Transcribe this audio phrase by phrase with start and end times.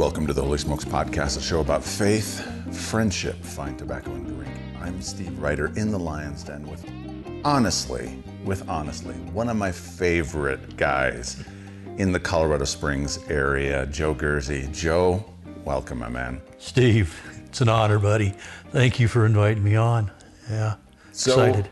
[0.00, 2.40] Welcome to the Holy Smokes Podcast, a show about faith,
[2.74, 4.56] friendship, fine tobacco, and drink.
[4.80, 6.90] I'm Steve Ryder in the Lion's Den with,
[7.44, 11.44] honestly, with honestly, one of my favorite guys
[11.98, 14.72] in the Colorado Springs area, Joe Gersey.
[14.72, 15.22] Joe,
[15.66, 16.40] welcome, my man.
[16.56, 18.30] Steve, it's an honor, buddy.
[18.70, 20.10] Thank you for inviting me on.
[20.48, 20.76] Yeah,
[21.12, 21.68] So, excited.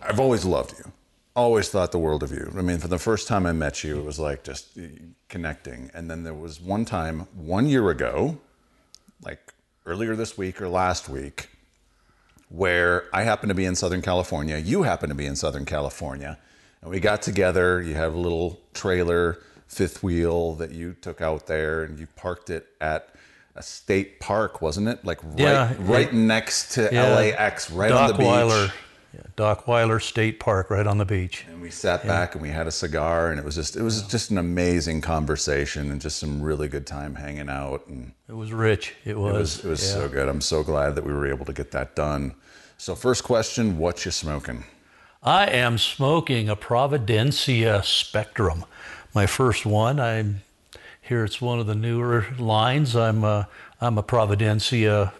[0.00, 0.90] I've always loved you.
[1.36, 2.52] Always thought the world of you.
[2.56, 4.76] I mean, for the first time I met you, it was like just
[5.28, 5.90] connecting.
[5.94, 8.38] And then there was one time, one year ago,
[9.22, 9.38] like
[9.86, 11.48] earlier this week or last week,
[12.48, 14.58] where I happened to be in Southern California.
[14.58, 16.36] You happened to be in Southern California.
[16.82, 17.80] And we got together.
[17.80, 19.38] You have a little trailer,
[19.68, 23.14] fifth wheel that you took out there, and you parked it at
[23.54, 25.04] a state park, wasn't it?
[25.04, 27.14] Like right, Yeah, right it- next to Yeah.
[27.14, 28.26] LAX, right on the beach.
[28.26, 28.72] Dockweiler,
[29.12, 31.44] yeah, Dockweiler State Park, right on the beach.
[31.48, 34.02] And we sat back and we had a cigar, and it was just it was
[34.02, 37.86] just an amazing conversation and just some really good time hanging out.
[37.88, 38.94] And It was rich.
[39.04, 39.32] It it was.
[39.32, 39.94] was it was yeah.
[39.94, 40.28] so good.
[40.28, 42.34] I'm so glad that we were able to get that done.
[42.78, 44.64] So first question, what you smoking?
[45.22, 48.64] I am smoking a Providencia Spectrum,
[49.14, 50.00] my first one.
[50.00, 50.40] I'm
[51.02, 51.24] here.
[51.24, 52.96] It's one of the newer lines.
[52.96, 53.46] I'm a,
[53.82, 55.12] I'm a Providencia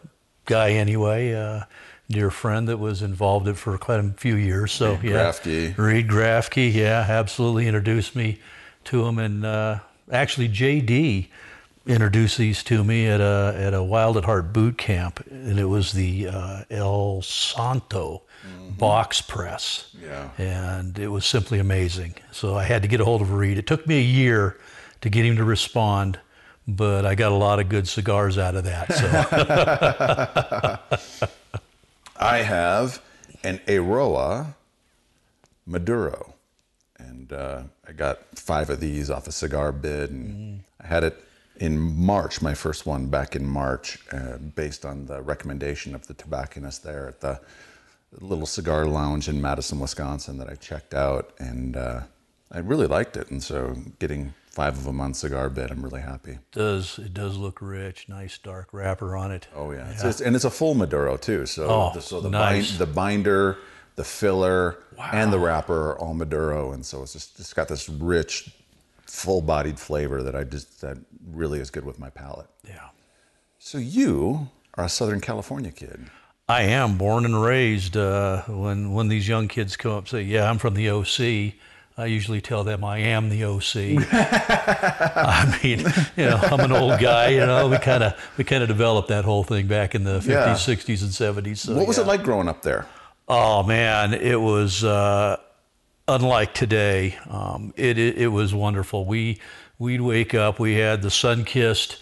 [0.46, 1.34] guy anyway.
[1.34, 1.64] Uh,
[2.10, 4.72] dear friend that was involved in it for quite a few years.
[4.72, 5.78] So Reed yeah, Grafke.
[5.78, 8.40] Reed Grafke, yeah, absolutely introduced me
[8.84, 9.78] to him, and uh,
[10.10, 11.28] actually JD
[11.86, 15.66] introduced these to me at a at a Wild at Heart boot camp, and it
[15.66, 18.22] was the uh, El Santo
[18.78, 19.94] box press.
[20.02, 20.30] Yeah.
[20.38, 22.14] And it was simply amazing.
[22.32, 23.58] So I had to get a hold of Reed.
[23.58, 24.58] It took me a year
[25.02, 26.18] to get him to respond,
[26.66, 28.92] but I got a lot of good cigars out of that.
[31.02, 31.58] So
[32.20, 33.00] I have
[33.42, 34.54] an Aroa
[35.64, 36.34] Maduro,
[36.98, 41.24] and uh, I got five of these off a cigar bid, and I had it
[41.56, 46.14] in March, my first one back in March, uh, based on the recommendation of the
[46.14, 47.40] tobacconist there at the
[48.20, 52.02] little cigar lounge in Madison, Wisconsin that I checked out, and uh,
[52.52, 56.00] I really liked it, and so getting five of them on cigar bid, I'm really
[56.02, 56.38] happy.
[56.52, 59.46] does it does look rich, nice dark wrapper on it.
[59.54, 61.46] Oh yeah, It's just- and it's a full Maduro too.
[61.46, 62.70] So Oh, the, so the nice.
[62.70, 63.58] bind, the binder,
[63.96, 64.78] the filler,
[65.12, 68.50] and the wrapper are all Maduro, and so it's just it's got this rich,
[69.06, 70.98] full-bodied flavor that I just that
[71.32, 72.48] really is good with my palate.
[72.66, 72.88] Yeah.
[73.58, 76.06] So you are a Southern California kid.
[76.48, 77.96] I am born and raised.
[77.96, 81.54] Uh, when when these young kids come up and say, "Yeah, I'm from the OC,"
[82.00, 84.06] I usually tell them I am the OC.
[84.12, 85.80] I mean,
[86.16, 87.28] you know, I'm an old guy.
[87.28, 90.18] You know, we kind of we kind of developed that whole thing back in the
[90.20, 90.54] 50s, Yeah.
[90.54, 91.58] 60s, and 70s.
[91.58, 92.04] So, What was yeah.
[92.04, 92.86] it like growing up there?
[93.28, 95.36] Oh man, it was uh,
[96.08, 97.16] unlike today.
[97.28, 99.04] Um, it, it it was wonderful.
[99.04, 99.38] We
[99.78, 100.58] we'd wake up.
[100.58, 101.98] We had the Sunkist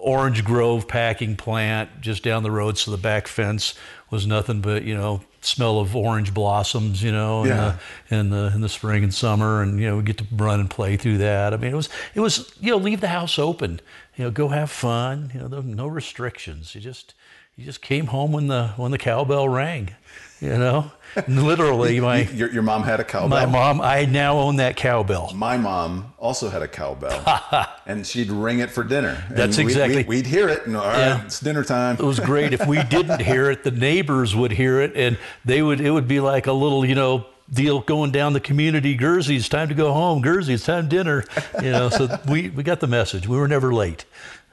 [0.00, 3.74] Orange Grove packing plant just down the road, so the back fence
[4.10, 7.02] was nothing but you know smell of orange blossoms.
[7.02, 7.76] You know, Yeah.
[8.10, 10.26] in, the, in the in the spring and summer, and you know we get to
[10.32, 11.52] run and play through that.
[11.52, 13.80] I mean, it was it was you know leave the house open.
[14.16, 15.30] You know, go have fun.
[15.34, 16.74] You know, no restrictions.
[16.74, 17.14] You just
[17.56, 19.94] you just came home when the when the cowbell rang.
[20.40, 20.90] You know,
[21.28, 23.28] literally my Your, your mom had a cowbell.
[23.28, 23.80] my mom.
[23.80, 25.32] I now own that cowbell.
[25.34, 27.22] My mom also had a cowbell,
[27.86, 29.22] and she'd ring it for dinner.
[29.28, 31.24] And That's we'd- exactly- We'd, we'd hear it, and all right, Yeah.
[31.24, 31.96] it's dinner time.
[31.96, 32.52] It was great.
[32.52, 35.80] If we didn't hear it, the neighbors would hear it, and they would.
[35.80, 38.96] It would be like a little, you know, deal going down the community.
[38.96, 40.22] Gursey, it's time to go home.
[40.22, 41.24] Gursey, it's time dinner.
[41.62, 43.26] You know, so we we got the message.
[43.28, 44.04] We were never late.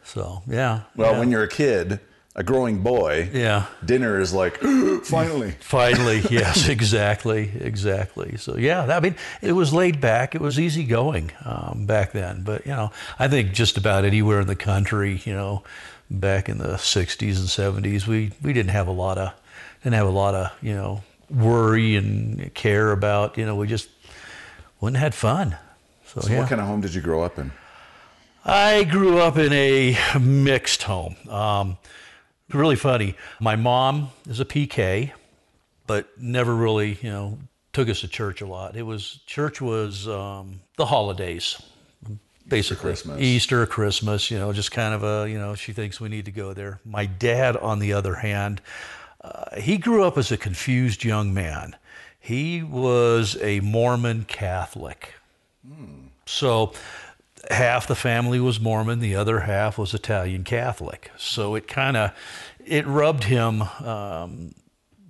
[0.03, 0.81] So yeah.
[0.96, 1.19] Well, yeah.
[1.19, 2.00] when you're a kid,
[2.36, 3.66] a growing boy, yeah.
[3.84, 4.58] dinner is like
[5.04, 5.52] finally.
[5.60, 8.38] Finally, yes, exactly, exactly.
[8.38, 10.36] So yeah, I mean, it was laid back.
[10.36, 12.44] It was easy going um, back then.
[12.44, 15.64] But you know, I think just about anywhere in the country, you know,
[16.10, 19.34] back in the '60s and '70s, we we didn't have a lot of
[19.84, 23.38] didn't have a lot of you know worry and care about.
[23.38, 23.90] You know, we just
[24.80, 25.58] went and had fun.
[26.06, 26.40] So, So yeah.
[26.40, 27.52] what kind of home did you grow up in?
[28.46, 31.16] I grew up in a mixed home.
[31.30, 31.78] Um,
[32.54, 33.16] really funny.
[33.40, 35.12] My mom is a PK,
[35.88, 37.38] but never really, you know,
[37.74, 38.75] took us to church a lot.
[38.75, 41.62] It was church was um, the holidays,
[42.48, 43.22] basically Christmas.
[43.22, 44.31] Easter, Christmas.
[44.31, 46.80] You know, just kind of a, you know, she thinks we need to go there.
[46.86, 48.62] My dad, on the other hand,
[49.22, 51.75] uh, he grew up as a confused young man.
[52.19, 55.13] He was a Mormon Catholic.
[56.25, 56.74] So
[57.50, 61.12] half the family was Mormon, the other half was Italian Catholic.
[61.18, 62.12] So it kind of
[62.66, 64.54] it rubbed him um,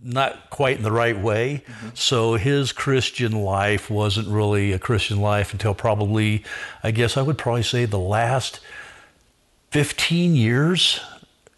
[0.01, 1.63] not quite in the right way.
[1.93, 6.43] So his Christian life wasn't really a Christian life until probably,
[6.83, 8.59] I guess I would probably say the last
[9.71, 11.01] 15 years,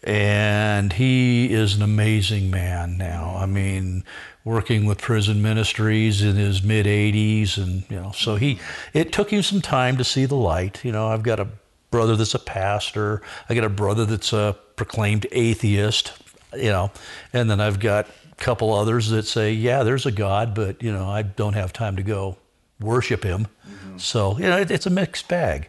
[0.02, 3.36] and he is an amazing man now.
[3.36, 4.04] I mean,
[4.44, 8.58] working with prison ministries in his mid 80s, and you know, so he
[8.92, 10.84] it took him some time to see the light.
[10.84, 11.48] You know, I've got a
[11.90, 13.22] brother that's a pastor.
[13.48, 16.12] I got a brother that's a proclaimed atheist.
[16.54, 16.90] You know,
[17.32, 20.92] and then I've got a couple others that say, yeah, there's a God, but you
[20.92, 22.36] know, I don't have time to go
[22.78, 23.46] worship him.
[23.66, 23.98] Mm-hmm.
[23.98, 25.68] So you know, it, it's a mixed bag.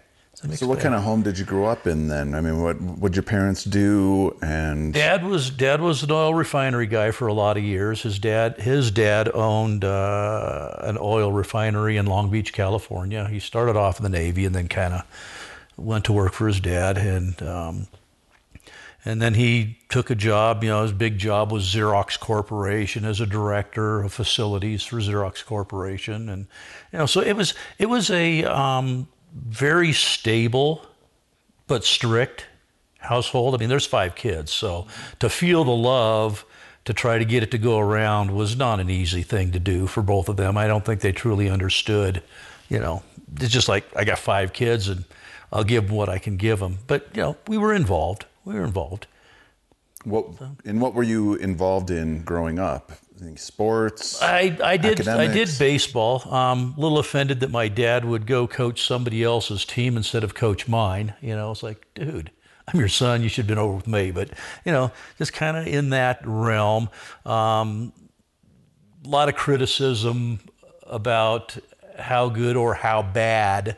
[0.51, 2.36] So, what kind of home did you grow up in then?
[2.36, 4.36] I mean, what would your parents do?
[4.42, 8.01] And dad was dad was an oil refinery guy for a lot of years.
[8.01, 13.25] His dad his dad owned uh, an oil refinery in Long Beach, California.
[13.30, 15.04] He started off in the Navy and then kind of
[15.78, 17.88] went to work for his dad, and um,
[19.06, 20.62] and then he took a job.
[20.62, 25.46] You know, his big job was Xerox Corporation as a director of facilities for Xerox
[25.46, 26.48] Corporation, and
[26.92, 30.85] you know, so it was it was a um, very stable
[31.68, 32.45] but strict
[33.00, 33.56] household.
[33.56, 34.88] I mean, there's five kids, so
[35.19, 36.45] to feel the love
[36.85, 39.88] to try to get it to go around was not an easy thing to do
[39.88, 40.57] for both of them.
[40.57, 42.21] I don't think they truly understood,
[42.69, 43.03] you know,
[43.39, 45.06] it's just like I got five kids and
[45.51, 46.79] I'll give them what I can give them.
[46.88, 48.25] But, you know, we were involved.
[48.44, 49.07] We were involved.
[50.03, 50.25] What,
[50.65, 52.91] in what were you involved in growing up?
[53.38, 54.22] Sports?
[54.22, 55.08] I, I did academics?
[55.08, 56.34] I did baseball.
[56.34, 60.34] Um, a little offended that my dad would go coach somebody else's team instead of
[60.34, 61.14] coach mine.
[61.22, 62.31] You know, it's like, dude,
[62.68, 63.24] I'm your son.
[63.24, 64.12] You should have been over with me.
[64.12, 64.30] But
[64.66, 66.90] you know, just kind of in that realm.
[67.25, 67.94] Um,
[69.06, 70.40] a lot of criticism
[70.88, 71.58] about
[72.00, 73.78] how good or how bad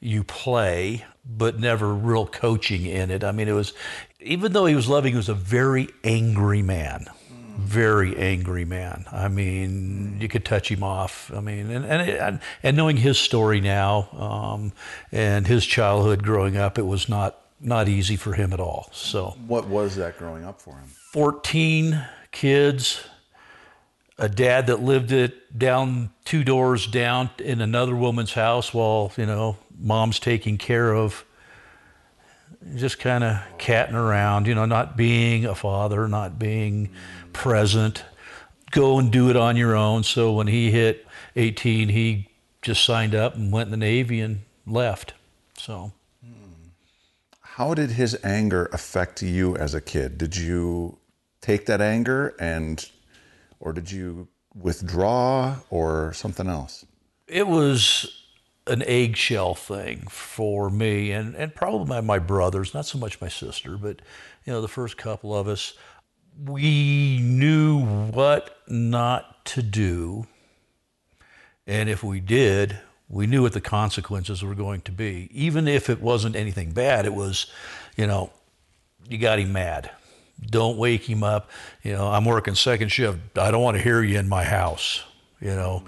[0.00, 3.24] you play, but never real coaching in it.
[3.24, 3.72] I mean, it was
[4.20, 7.06] even though he was loving, he was a very angry man
[7.56, 9.04] very angry man.
[9.10, 11.30] I mean, you could touch him off.
[11.34, 14.72] I mean, and and and knowing his story now um,
[15.10, 18.88] and his childhood growing up, it was not not easy for him at all.
[18.92, 20.88] So, what was that growing up for him?
[21.12, 23.04] Fourteen kids,
[24.18, 29.26] a dad that lived it down two doors down in another woman's house while you
[29.26, 31.24] know mom's taking care of
[32.74, 36.90] just kind of catting around, you know, not being a father, not being
[37.36, 38.02] present.
[38.70, 40.02] Go and do it on your own.
[40.02, 41.06] So when he hit
[41.36, 42.28] 18, he
[42.62, 45.12] just signed up and went in the Navy and left.
[45.56, 45.92] So.
[46.24, 46.70] Hmm.
[47.40, 50.18] How did his anger affect you as a kid?
[50.18, 50.98] Did you
[51.40, 52.88] take that anger and,
[53.60, 54.28] or did you
[54.60, 56.84] withdraw or something else?
[57.28, 58.24] It was
[58.66, 63.28] an eggshell thing for me and, and probably my, my brothers, not so much my
[63.28, 64.00] sister, but
[64.44, 65.74] you know, the first couple of us,
[66.44, 70.26] we knew what not to do.
[71.66, 72.78] And if we did,
[73.08, 75.28] we knew what the consequences were going to be.
[75.32, 77.46] Even if it wasn't anything bad, it was,
[77.96, 78.30] you know,
[79.08, 79.90] you got him mad.
[80.40, 81.50] Don't wake him up.
[81.82, 83.38] You know, I'm working second shift.
[83.38, 85.02] I don't want to hear you in my house.
[85.40, 85.84] You know,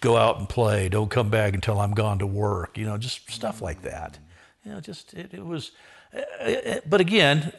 [0.00, 0.88] go out and play.
[0.88, 2.78] Don't come back until I'm gone to work.
[2.78, 4.18] You know, just stuff like that.
[4.64, 5.72] You know, just it, it was.
[6.14, 7.52] Uh, uh, but again,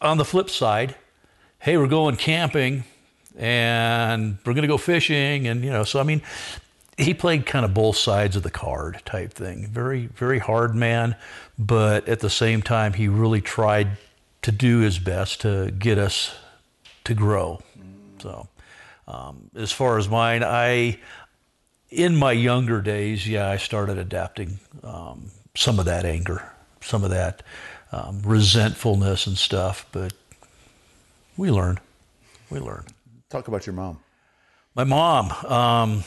[0.00, 0.96] on the flip side,
[1.60, 2.84] hey, we're going camping
[3.38, 6.22] and we're going to go fishing, and you know, so I mean,
[6.98, 9.66] he played kind of both sides of the card type thing.
[9.66, 11.16] Very, very hard man,
[11.58, 13.98] but at the same time, he really tried
[14.42, 16.34] to do his best to get us
[17.04, 17.60] to grow.
[18.20, 18.48] So,
[19.06, 20.98] um, as far as mine, I
[21.90, 27.10] in my younger days, yeah, I started adapting um, some of that anger, some of
[27.10, 27.42] that
[27.92, 29.86] um, resentfulness and stuff.
[29.92, 30.12] But
[31.40, 31.80] we learn.
[32.50, 32.84] We learn.
[33.30, 33.98] Talk about your mom.
[34.74, 35.32] My mom.
[35.50, 36.04] Um,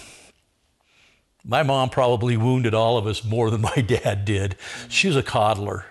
[1.43, 4.55] my mom probably wounded all of us more than my dad did.
[4.89, 5.85] She was a coddler.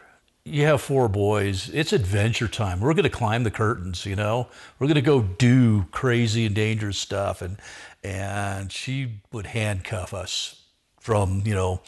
[0.45, 1.69] You have four boys.
[1.71, 2.79] It's adventure time.
[2.79, 4.47] We're going to climb the curtains, you know.
[4.79, 7.43] We're going to go do crazy and dangerous stuff.
[7.43, 7.57] And
[8.05, 10.63] and she would handcuff us
[11.01, 11.81] from you know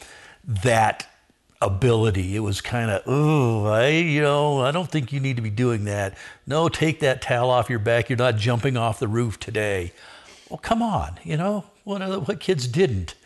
[0.43, 1.07] that
[1.61, 2.35] ability.
[2.35, 5.49] It was kind of, oh, I, you know, I don't think you need to be
[5.49, 6.17] doing that.
[6.45, 8.09] No, take that towel off your back.
[8.09, 9.93] You're not jumping off the roof today.
[10.49, 13.15] Well, come on, you know, what, what kids didn't?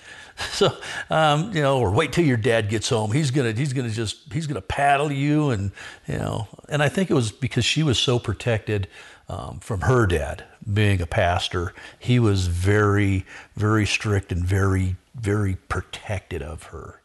[0.51, 0.73] So,
[1.09, 3.11] um, you know, or wait till your dad gets home.
[3.11, 5.73] He's gonna, he's gonna just, he's gonna paddle you, and
[6.07, 6.47] you know.
[6.69, 8.87] And I think it was because she was so protected
[9.27, 11.73] um, from her dad being a pastor.
[11.99, 13.25] He was very,
[13.57, 16.98] very strict and very, very protected of her.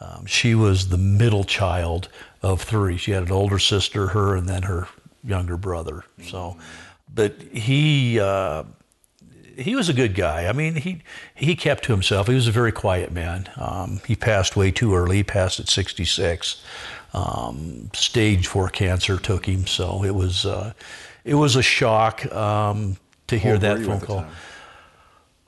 [0.00, 2.08] Um, she was the middle child
[2.42, 2.96] of three.
[2.96, 4.88] She had an older sister, her, and then her
[5.22, 6.04] younger brother.
[6.22, 6.56] So,
[7.12, 8.64] but he uh,
[9.56, 10.46] he was a good guy.
[10.46, 11.02] I mean, he
[11.34, 12.28] he kept to himself.
[12.28, 13.48] He was a very quiet man.
[13.56, 15.18] Um, he passed way too early.
[15.18, 16.62] He passed at 66.
[17.12, 20.72] Um, stage four cancer took him, so it was uh,
[21.24, 24.22] it was a shock um, to hear that phone call.
[24.22, 24.30] time?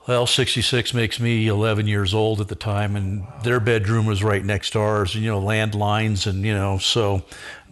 [0.09, 4.45] Well, 66 makes me 11 years old at the time, and their bedroom was right
[4.45, 6.27] next to ours, and you know, landlines.
[6.27, 7.23] And, you know, so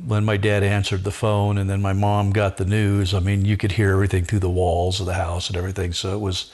[0.07, 3.45] when my dad answered the phone and then my mom got the news, I mean,
[3.45, 5.93] you could hear everything through the walls of the house and everything.
[5.93, 6.53] So it was,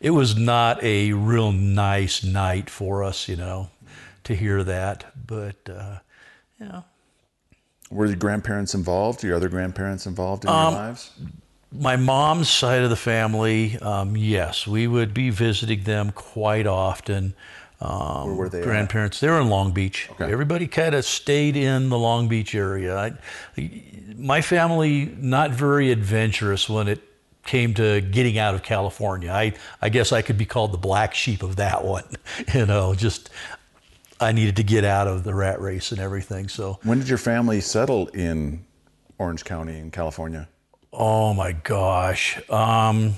[0.00, 3.68] it was not a real nice night for us, you know,
[4.24, 5.04] to hear that.
[5.26, 5.98] But, uh,
[6.58, 6.84] you know,
[7.90, 9.22] Were your grandparents involved?
[9.22, 11.10] Your other grandparents involved in your lives?
[11.72, 17.34] My mom's side of the family, um, yes, we would be visiting them quite often.
[17.80, 18.64] Um, Where were they at?
[18.64, 20.08] Grandparents, they were in Long Beach.
[20.12, 20.30] Okay.
[20.30, 22.96] Everybody kind of stayed in the Long Beach area.
[23.56, 23.70] I,
[24.16, 27.02] my family, not very adventurous when it
[27.44, 29.30] came to getting out of California.
[29.30, 32.04] I, I guess I could be called the black sheep of that one.
[32.54, 33.30] you know, just
[34.20, 36.48] I needed to get out of the rat race and everything.
[36.48, 38.64] So When did your family settle in
[39.18, 40.48] Orange County in California?
[40.92, 42.40] Oh my gosh.
[42.50, 43.14] Um,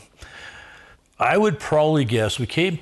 [1.19, 2.79] I would probably guess we came,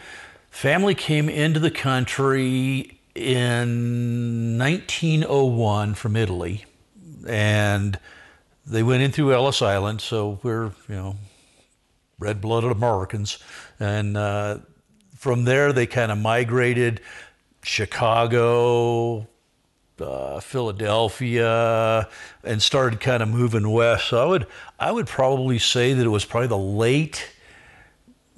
[0.50, 6.64] family came into the country in 1901 from Italy,
[7.26, 7.98] and
[8.64, 10.00] they went in through Ellis Island.
[10.00, 11.16] So we're you know
[12.18, 13.38] red-blooded Americans,
[13.78, 14.58] and uh,
[15.16, 17.00] from there they kind of migrated
[17.62, 19.26] Chicago,
[20.00, 22.08] uh, Philadelphia,
[22.44, 24.08] and started kind of moving west.
[24.08, 24.46] So I would
[24.78, 27.30] I would probably say that it was probably the late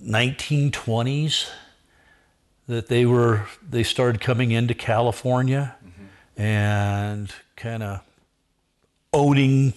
[0.02, 1.49] 1920s
[2.67, 5.75] that they were they started coming into California
[6.37, 8.00] and kind of
[9.12, 9.75] owning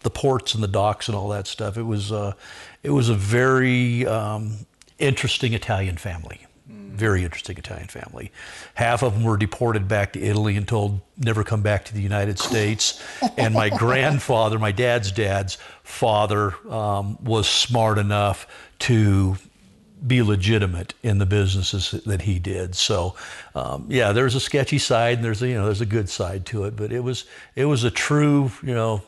[0.00, 1.76] the ports and the docks and all that stuff.
[1.76, 2.34] It was uh,
[2.82, 4.66] it was a very um,
[4.98, 6.46] interesting Italian family.
[6.90, 8.32] Very interesting Italian family.
[8.74, 12.02] Half of them were deported back to Italy and told never come back to the
[12.02, 13.02] United States.
[13.36, 18.46] and my grandfather, my dad's dad's father, um, was smart enough
[18.80, 19.36] to
[20.06, 22.74] be legitimate in the businesses that he did.
[22.74, 23.14] So,
[23.54, 26.46] um, yeah, there's a sketchy side and there's a, you know there's a good side
[26.46, 29.02] to it, but it was it was a true you know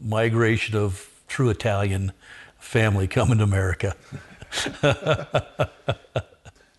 [0.00, 2.12] migration of true Italian
[2.58, 3.94] family coming to America.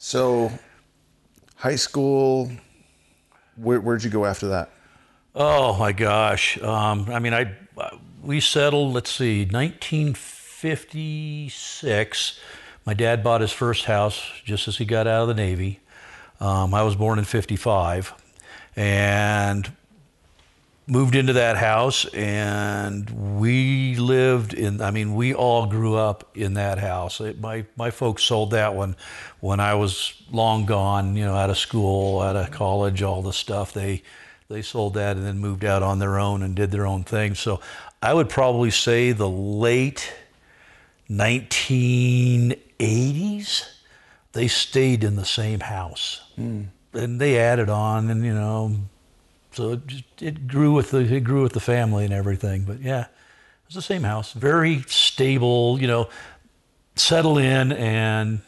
[0.02, 0.50] So,
[1.56, 2.50] high school,
[3.58, 4.72] where, where'd you go after that?
[5.36, 6.58] Oh my gosh!
[6.62, 7.54] Um, I mean, I
[8.24, 8.94] we settled.
[8.94, 12.40] Let's see, 1956.
[12.86, 15.82] My dad bought his first house just as he got out of the Navy.
[16.40, 18.14] Um, I was born in '55,
[18.78, 19.70] and
[20.90, 26.56] moved into that house and we lived in i mean we all grew up in
[26.56, 28.96] that house it, my my folks sold that one
[29.40, 33.34] when i was long gone you know out of school out of college all the
[33.34, 34.04] stuff they
[34.50, 37.36] they sold that and then moved out on their own and did their own thing
[37.36, 37.60] so
[38.02, 40.14] i would probably say the late
[41.10, 43.68] 1980s
[44.34, 46.62] they stayed in the same house hmm.
[46.94, 48.76] and they added on and you know
[49.52, 52.64] so it, just, it grew with the it grew with the family and everything.
[52.64, 55.80] But yeah, it was the same house, very stable.
[55.82, 56.10] You know,
[56.96, 58.42] settle in and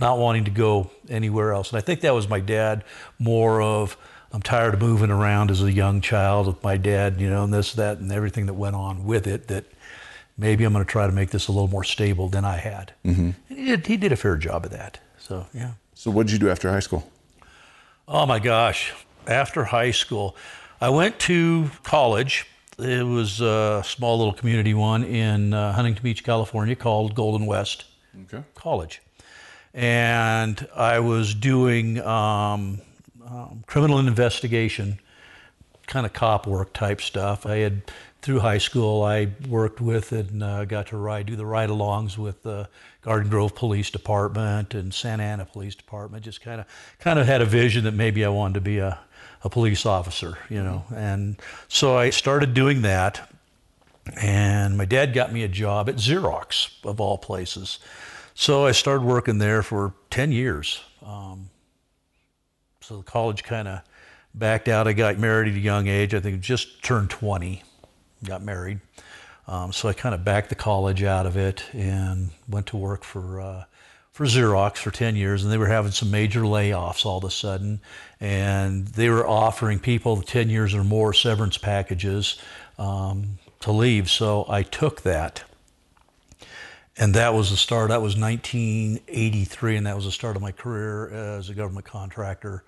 [0.00, 1.70] not wanting to go anywhere else.
[1.70, 2.84] And I think that was my dad
[3.18, 3.96] more of
[4.32, 7.52] I'm tired of moving around as a young child with my dad, you know, and
[7.52, 9.48] this, that, and everything that went on with it.
[9.48, 9.64] That
[10.38, 12.92] maybe I'm going to try to make this a little more stable than I had.
[13.04, 13.30] Mm-hmm.
[13.48, 15.00] He did, he did a fair job of that.
[15.18, 15.72] So yeah.
[15.94, 17.10] So, what did you do after high school?
[18.08, 18.92] Oh my gosh.
[19.26, 20.36] After high school,
[20.80, 22.46] I went to college.
[22.78, 27.84] It was a small little community one in uh, Huntington Beach, California called Golden West
[28.22, 28.42] Okay.
[28.54, 29.00] College.
[29.72, 32.80] And I was doing um,
[33.24, 34.98] um, criminal investigation,
[35.86, 37.46] kind of cop work type stuff.
[37.46, 37.82] I had,
[38.20, 42.18] through high school, I worked with and uh, got to ride, do the ride alongs
[42.18, 42.68] with the
[43.02, 46.24] Garden Grove Police Department and Santa Ana Police Department.
[46.24, 46.66] Just kind of,
[46.98, 48.98] kind of had a vision that maybe I wanted to be a,
[49.44, 50.84] a police officer, you know.
[50.94, 53.30] And so I started doing that.
[54.20, 57.78] And my dad got me a job at Xerox, of all places.
[58.40, 60.80] So I started working there for 10 years.
[61.04, 61.50] Um,
[62.80, 63.82] so the college kind of
[64.34, 64.88] backed out.
[64.88, 66.14] I got married at a young age.
[66.14, 67.62] I think just turned 20,
[68.24, 68.80] got married.
[69.46, 73.04] Um, so I kind of backed the college out of it and went to work
[73.04, 73.64] for uh,
[74.10, 75.42] for Xerox for 10 years.
[75.44, 77.82] And they were having some major layoffs all of a sudden.
[78.20, 82.40] And they were offering people 10 years or more severance packages
[82.78, 84.08] um, to leave.
[84.08, 85.44] So I took that
[87.00, 87.88] and that was the start.
[87.88, 92.62] That was 1983, and that was the start of my career as a government contractor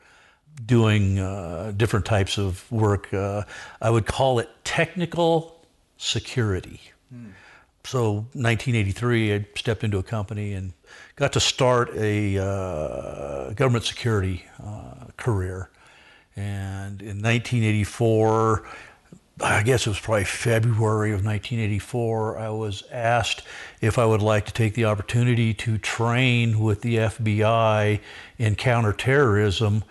[0.65, 3.12] doing uh, different types of work.
[3.12, 3.43] Uh,
[3.81, 5.65] I would call it technical
[5.99, 6.81] security.
[7.85, 10.73] So, 1983, I stepped into a company and
[11.17, 15.69] got to start a uh, government security uh, career.
[16.37, 18.67] And in 1984,
[19.41, 23.43] I guess it was probably February of 1984, I was asked
[23.81, 28.01] if I would like to take the opportunity to train with the FBI
[28.39, 29.85] in counterterrorism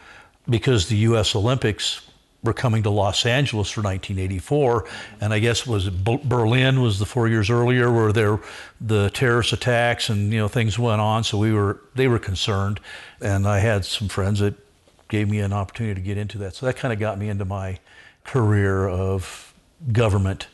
[0.48, 1.36] because the U.S.
[1.36, 2.02] Olympics
[2.44, 4.86] were coming to Los Angeles for 1984,
[5.20, 8.40] and I guess was Berlin was the four years earlier where there
[8.80, 11.24] the terrorist attacks and you know things went on.
[11.24, 12.80] So we were they were concerned,
[13.20, 14.56] and I had some friends that
[15.08, 16.56] gave me an opportunity to get into that.
[16.56, 17.80] So that kind of got me into my
[18.32, 19.54] career of
[19.92, 20.48] government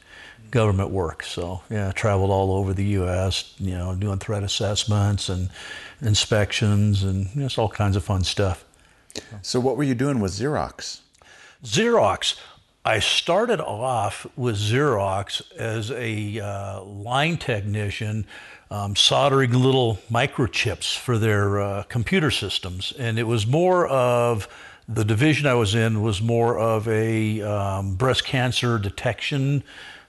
[0.49, 1.21] government work.
[1.23, 3.53] So yeah, I traveled all over the U.S.
[3.59, 5.49] You know, doing threat assessments and
[6.01, 8.65] inspections and just all kinds of fun stuff.
[9.43, 11.01] So what were you doing with Xerox?
[11.63, 12.39] Xerox.
[12.83, 18.25] I started off with Xerox as a uh, line technician,
[18.71, 24.47] um, soldering little microchips for their uh, computer systems, and it was more of
[24.87, 29.63] the division I was in was more of a um, breast cancer detection.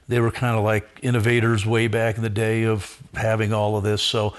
[0.06, 3.84] They were kind of like innovators way back in the day of having all of
[3.84, 4.02] this.
[4.02, 4.34] So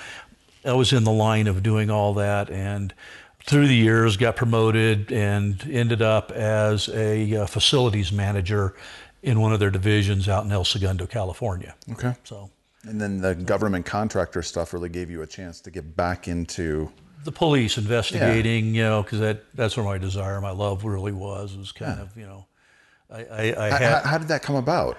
[0.65, 2.93] I was in the line of doing all that, and
[3.45, 8.75] through the years got promoted and ended up as a uh, facilities manager
[9.21, 11.75] in one of their divisions out in El Segundo, California.
[11.91, 12.15] Okay.
[12.23, 12.49] So.
[12.83, 16.89] And then the government contractor stuff really gave you a chance to get back into
[17.23, 18.83] the police investigating, yeah.
[18.83, 22.03] you know, because that, that's where my desire, my love really was, was kind yeah.
[22.03, 22.45] of, you know,
[23.11, 24.97] I, I, I had, how, how, did that come about?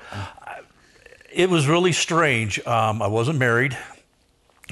[1.32, 2.64] it was really strange.
[2.66, 3.76] Um, I wasn't married.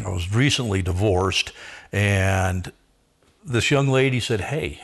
[0.04, 1.52] I was recently divorced.
[1.92, 2.72] And
[3.44, 4.80] this young lady said, Hey,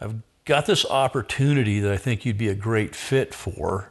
[0.00, 3.90] I've got this opportunity that I think you'd be a great fit for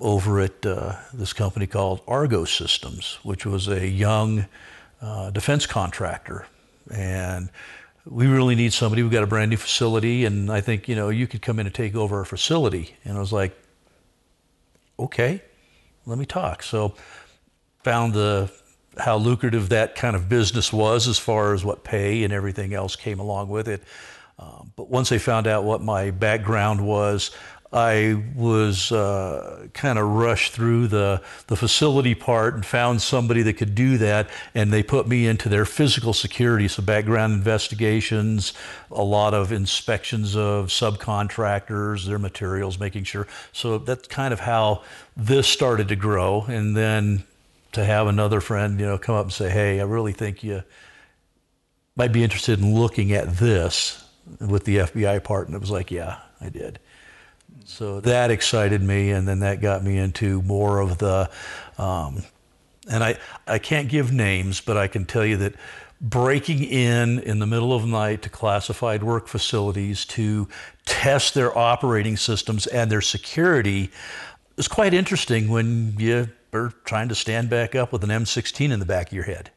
[0.00, 4.46] over at uh, this company called Argo Systems, which was a young
[5.00, 6.46] uh, defense contractor
[6.92, 7.50] and
[8.04, 9.02] we really need somebody.
[9.02, 11.66] We've got a brand new facility, and I think you know you could come in
[11.66, 12.96] and take over our facility.
[13.04, 13.56] And I was like,
[14.98, 15.42] okay,
[16.06, 16.62] let me talk.
[16.62, 16.94] So
[17.82, 18.50] found the
[18.98, 22.96] how lucrative that kind of business was as far as what pay and everything else
[22.96, 23.82] came along with it.
[24.38, 27.30] Um, but once they found out what my background was,
[27.72, 33.54] I was uh, kind of rushed through the, the facility part and found somebody that
[33.54, 34.30] could do that.
[34.54, 38.54] And they put me into their physical security, so background investigations,
[38.90, 43.26] a lot of inspections of subcontractors, their materials, making sure.
[43.52, 44.82] So that's kind of how
[45.14, 46.46] this started to grow.
[46.48, 47.24] And then
[47.72, 50.62] to have another friend, you know, come up and say, hey, I really think you
[51.96, 54.04] might be interested in looking at this
[54.40, 55.48] with the FBI part.
[55.48, 56.78] And it was like, yeah, I did.
[57.68, 61.30] So that excited me, and then that got me into more of the,
[61.76, 62.24] um,
[62.90, 65.54] and I, I can't give names, but I can tell you that
[66.00, 70.48] breaking in in the middle of the night to classified work facilities to
[70.86, 73.90] test their operating systems and their security
[74.56, 78.80] is quite interesting when you are trying to stand back up with an M16 in
[78.80, 79.50] the back of your head.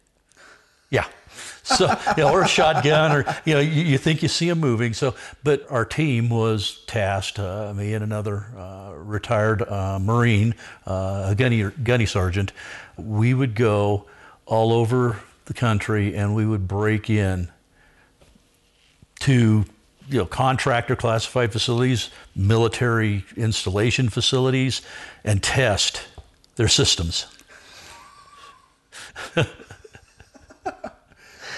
[0.90, 1.06] Yeah
[1.64, 4.60] so you know, or a shotgun, or you know, you, you, think you see them
[4.60, 4.94] moving.
[4.94, 10.56] So, but our team was tasked, uh, me and another uh, retired uh, Marine,
[10.88, 12.52] uh, a gunny gunny sergeant.
[12.98, 14.06] We would go
[14.46, 17.50] all over the country, and we would break in
[19.20, 19.66] to
[20.10, 24.82] you know contractor classified facilities, military installation facilities,
[25.24, 26.08] and test
[26.56, 27.28] their systems.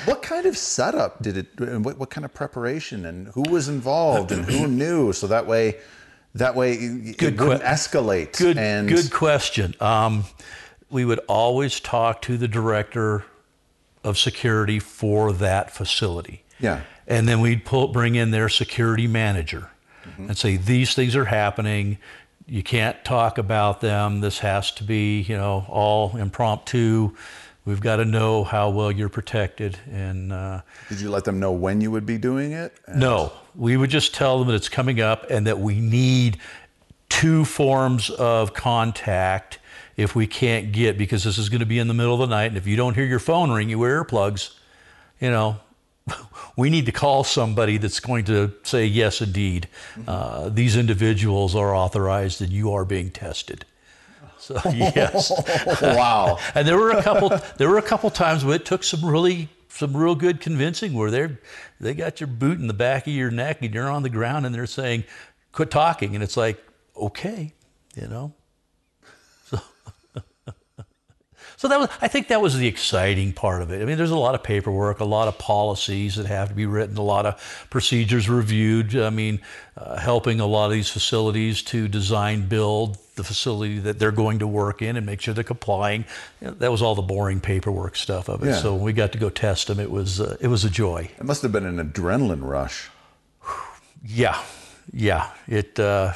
[0.06, 1.48] What kind of setup did it?
[1.60, 5.13] What, what kind of preparation and who was involved and who knew?
[5.13, 5.78] So that way,
[6.36, 8.38] that way good it wouldn't que- escalate.
[8.38, 8.88] Good, and...
[8.88, 9.76] good question.
[9.80, 10.26] Um,
[10.89, 13.26] we would always talk to the director
[14.04, 16.44] of security for that facility.
[16.60, 16.82] Yeah.
[17.08, 19.70] And then we'd pull, bring in their security manager
[20.06, 20.28] mm-hmm.
[20.30, 21.98] and say, these things are happening.
[22.48, 24.22] You can't talk about them.
[24.22, 27.16] This has to be, you know, all impromptu.
[27.65, 29.78] We've got to know how well you're protected.
[29.89, 32.73] And uh, did you let them know when you would be doing it?
[32.88, 36.38] And no, we would just tell them that it's coming up and that we need
[37.08, 39.60] two forms of contact
[39.95, 42.36] if we can't get because this is going to be in the middle of the
[42.36, 42.47] night.
[42.47, 44.56] And if you don't hear your phone ring, you wear earplugs.
[45.21, 45.60] You know,
[46.58, 50.10] we need to call somebody that's going to say yes, indeed, mm-hmm.
[50.10, 53.65] uh, these individuals are authorized and you are being tested.
[54.44, 55.32] So yes,
[55.82, 56.38] wow.
[56.54, 57.30] and there were a couple.
[57.58, 61.10] There were a couple times where it took some really some real good convincing where
[61.10, 61.40] they're
[61.80, 64.46] they got your boot in the back of your neck and you're on the ground
[64.46, 65.06] and they're saying,
[65.54, 66.62] "Quit talking," and it's like,
[66.98, 67.54] okay,
[67.96, 68.34] you know.
[71.63, 73.82] So that was, I think that was the exciting part of it.
[73.82, 76.65] I mean, there's a lot of paperwork, a lot of policies that have to be
[76.65, 78.97] written, a lot of procedures reviewed.
[78.97, 79.39] I mean,
[79.78, 84.39] uh, helping a lot of these facilities to design, build the facility that they're going
[84.39, 86.04] to work in and make sure they're complying.
[86.41, 88.47] You know, that was all the boring paperwork stuff of it.
[88.47, 88.56] Yeah.
[88.56, 91.12] So when we got to go test them, it was uh, it was a joy.
[91.17, 92.89] It must have been an adrenaline rush.
[94.06, 94.38] Yeah,
[94.91, 95.30] yeah.
[95.47, 96.12] It uh,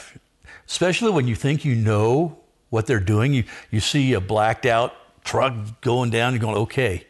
[0.68, 2.38] especially when you think you know
[2.70, 3.34] what they're doing.
[3.34, 4.94] You you see a blacked out
[5.28, 6.34] truck going down.
[6.34, 7.06] You're going, okay,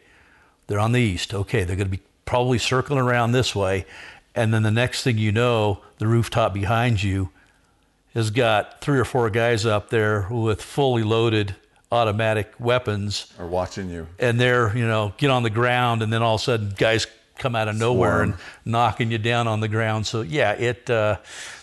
[0.66, 1.32] they're on the east.
[1.32, 3.86] Okay, they're going to be probably circling around this way,
[4.34, 7.30] and then the next thing you know, the rooftop behind you
[8.14, 11.54] has got three or four guys up there with fully loaded
[11.90, 14.06] automatic weapons Are watching you.
[14.18, 17.06] and they're you know get on the ground and then all of a sudden guys
[17.38, 18.30] come out of nowhere Swarm.
[18.30, 20.06] and knocking you down on the ground.
[20.06, 21.18] So yeah it uh,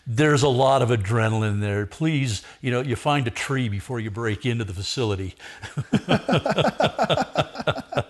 [0.07, 1.85] there's a lot of adrenaline there.
[1.85, 5.35] Please you know you find a tree before you break into the facility.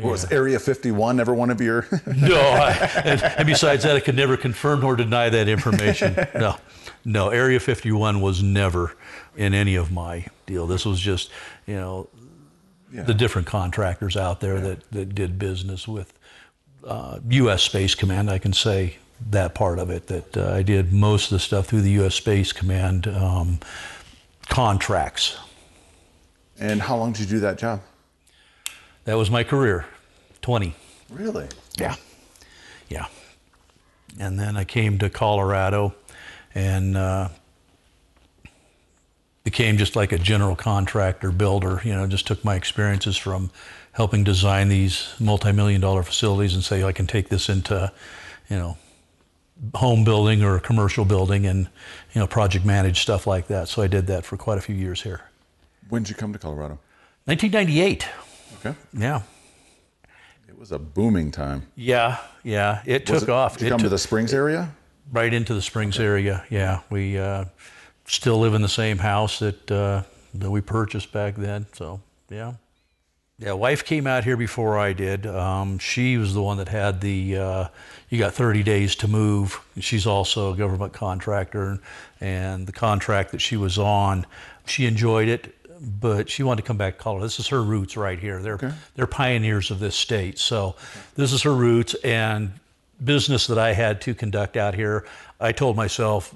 [0.00, 1.84] What was Area 51 ever one of your?
[2.06, 2.70] no I,
[3.04, 6.16] and, and besides that i could never confirm nor deny that information.
[6.34, 6.56] No
[7.04, 8.94] no area 51 was never
[9.36, 10.66] in any of my deal.
[10.66, 11.30] This was just
[11.66, 12.08] you know
[12.92, 13.02] Yeah.
[13.02, 16.12] the different contractors out there that, that did business with
[16.84, 17.62] uh, U.S.
[17.62, 18.30] Space Command.
[18.30, 18.96] I can say
[19.30, 22.14] that part of it that uh, I did most of the stuff through the U.S.
[22.14, 23.58] Space Command um,
[24.48, 25.36] contracts.
[26.58, 27.82] and how long did you do that job?
[29.04, 29.86] That was my career,
[30.42, 30.74] 20.
[31.10, 31.48] Really?
[31.78, 31.96] Yeah.
[32.88, 33.06] Yeah.
[34.18, 35.94] And then I came to Colorado
[36.54, 37.28] and uh,
[39.50, 41.80] became just like a general contractor builder.
[41.82, 43.50] You know, just took my experiences from
[43.92, 47.90] helping design these multi million dollar facilities and say, I can take this into,
[48.50, 48.76] you know,
[49.74, 51.66] home building or commercial building and,
[52.12, 53.68] you know, project manage stuff like that.
[53.68, 55.22] So I did that for quite a few years here.
[55.88, 56.78] When did you come to Colorado?
[57.24, 58.06] 1998.
[58.58, 58.76] Okay.
[58.92, 59.22] Yeah.
[60.46, 61.62] It was a booming time.
[61.74, 62.18] Yeah.
[62.44, 62.82] Yeah.
[62.84, 63.54] It took it- off.
[63.54, 64.72] Did you It come to the Springs area?
[65.10, 66.44] right into the Springs area.
[66.50, 67.46] Yeah, we uh,
[68.08, 70.02] still live in the same house that uh,
[70.34, 71.66] that we purchased back then.
[71.74, 72.54] So yeah,
[73.38, 73.52] yeah.
[73.52, 75.26] Wife came out here before I did.
[75.26, 77.36] Um, she was the one that had the.
[77.36, 77.68] Uh,
[78.08, 79.60] you got 30 days to move.
[79.78, 81.78] She's also a government contractor,
[82.20, 84.26] and the contract that she was on,
[84.66, 85.54] she enjoyed it.
[85.80, 87.26] But she wanted to come back to Colorado.
[87.26, 88.42] This is her roots right here.
[88.42, 90.38] They're they're pioneers of this state.
[90.38, 90.74] So
[91.14, 92.52] this is her roots, and
[93.04, 95.06] business that I had to conduct out here,
[95.40, 96.34] I told myself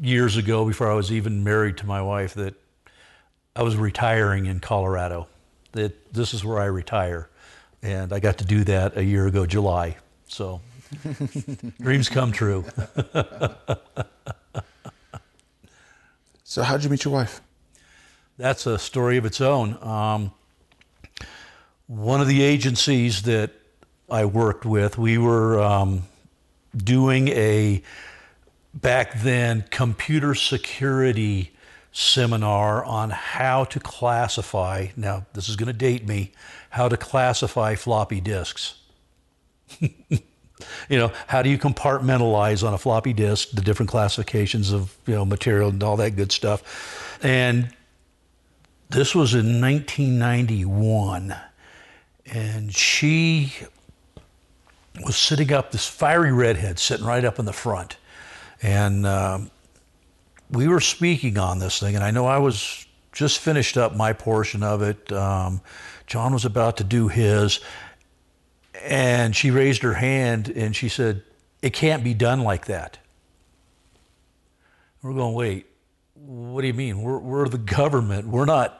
[0.00, 2.54] years ago, before I was even married to my wife, that
[3.54, 5.28] I was retiring in Colorado.
[5.72, 7.28] That this is where I retire,
[7.82, 9.96] and I got to do that a year ago, July.
[10.26, 10.60] So
[11.80, 12.64] dreams come true.
[16.52, 17.40] So how'd you meet your wife?
[18.36, 19.82] That's a story of its own.
[19.82, 20.32] Um,
[21.86, 23.52] one of the agencies that
[24.10, 26.02] I worked with, we were um,
[26.76, 27.82] doing a
[28.74, 31.52] back then computer security
[31.92, 34.88] seminar on how to classify.
[34.96, 36.32] Now, this is going to date me.
[36.70, 38.74] How to classify floppy disks.
[39.80, 39.88] you
[40.90, 45.24] know, how do you compartmentalize on a floppy disk the different classifications of you know
[45.24, 47.74] material and all that good stuff, and
[48.90, 51.34] this was in 1991,
[52.26, 53.52] and she
[55.04, 57.96] was sitting up, this fiery redhead sitting right up in the front.
[58.62, 59.50] And um,
[60.50, 64.12] we were speaking on this thing, and I know I was just finished up my
[64.12, 65.12] portion of it.
[65.12, 65.60] Um,
[66.06, 67.60] John was about to do his,
[68.82, 71.22] and she raised her hand and she said,
[71.60, 72.98] It can't be done like that.
[75.02, 75.66] We're going, Wait,
[76.14, 77.02] what do you mean?
[77.02, 78.28] We're, we're the government.
[78.28, 78.78] We're not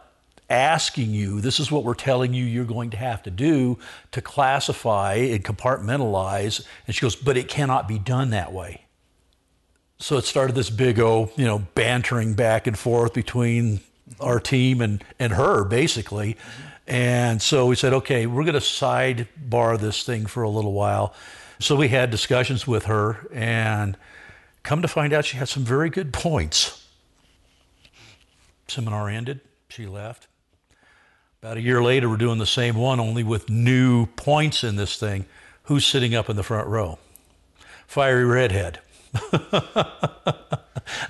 [0.48, 1.40] asking you.
[1.40, 3.78] This is what we're telling you you're going to have to do
[4.12, 6.64] to classify and compartmentalize.
[6.86, 8.84] And she goes, but it cannot be done that way.
[10.02, 13.78] So it started this big oh, you know, bantering back and forth between
[14.18, 16.36] our team and, and her, basically.
[16.88, 21.14] And so we said, okay, we're going to sidebar this thing for a little while.
[21.60, 23.96] So we had discussions with her, and
[24.64, 26.84] come to find out, she had some very good points.
[28.66, 30.26] Seminar ended, she left.
[31.40, 34.96] About a year later, we're doing the same one, only with new points in this
[34.96, 35.26] thing.
[35.64, 36.98] Who's sitting up in the front row?
[37.86, 38.80] Fiery redhead.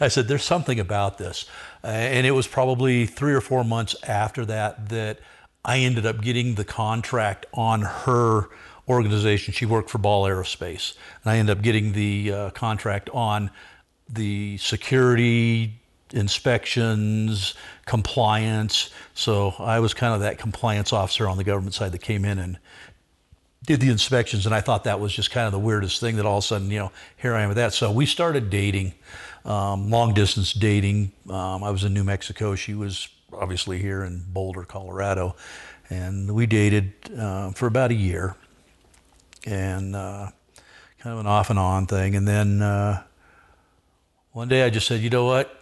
[0.01, 1.47] I said, There's something about this.
[1.83, 5.21] And it was probably three or four months after that that
[5.65, 8.49] I ended up getting the contract on her
[8.89, 9.55] organization.
[9.55, 13.51] She worked for Ball Aerospace, and I ended up getting the uh, contract on
[14.09, 15.75] the security
[16.13, 17.55] inspections,
[17.87, 18.91] compliance.
[19.15, 22.39] So I was kind of that compliance officer on the government side that came in
[22.39, 22.59] and
[23.65, 24.47] did the inspections.
[24.47, 26.47] And I thought that was just kind of the weirdest thing that all of a
[26.47, 27.73] sudden, you know, here I am with that.
[27.73, 28.95] So we started dating,
[29.45, 31.13] um, long distance dating.
[31.31, 32.55] Um, I was in New Mexico.
[32.55, 35.37] She was obviously here in Boulder, Colorado.
[35.91, 38.35] And we dated uh, for about a year
[39.45, 40.31] and uh,
[40.99, 42.15] kind of an off and on thing.
[42.17, 43.03] And then uh,
[44.33, 45.61] one day I just said, you know what?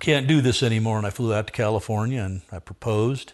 [0.00, 0.98] Can't do this anymore.
[0.98, 3.32] And I flew out to California and I proposed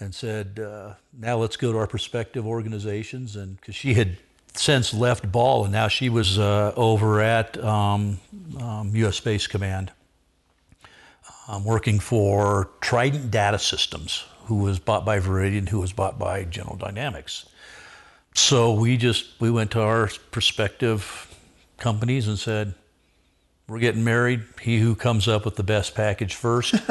[0.00, 3.36] and said, uh, now let's go to our prospective organizations.
[3.36, 4.16] And because she had
[4.54, 8.20] since left Ball and now she was uh, over at um,
[8.60, 9.16] um, U.S.
[9.16, 9.92] Space Command.
[11.48, 16.44] um, working for Trident Data Systems, who was bought by Veridian, who was bought by
[16.44, 17.46] General Dynamics.
[18.34, 21.28] So we just we went to our prospective
[21.78, 22.74] companies and said,
[23.68, 24.42] "We're getting married.
[24.60, 26.72] He who comes up with the best package first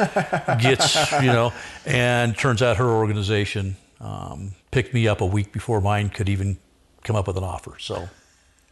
[0.60, 1.52] gets, you know."
[1.86, 6.58] And turns out her organization um, picked me up a week before mine could even
[7.04, 7.76] come up with an offer.
[7.78, 8.08] So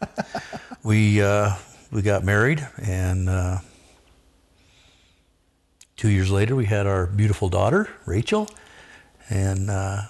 [0.83, 1.55] we uh,
[1.91, 3.59] we got married, and uh,
[5.97, 8.49] two years later we had our beautiful daughter Rachel,
[9.31, 10.03] and uh,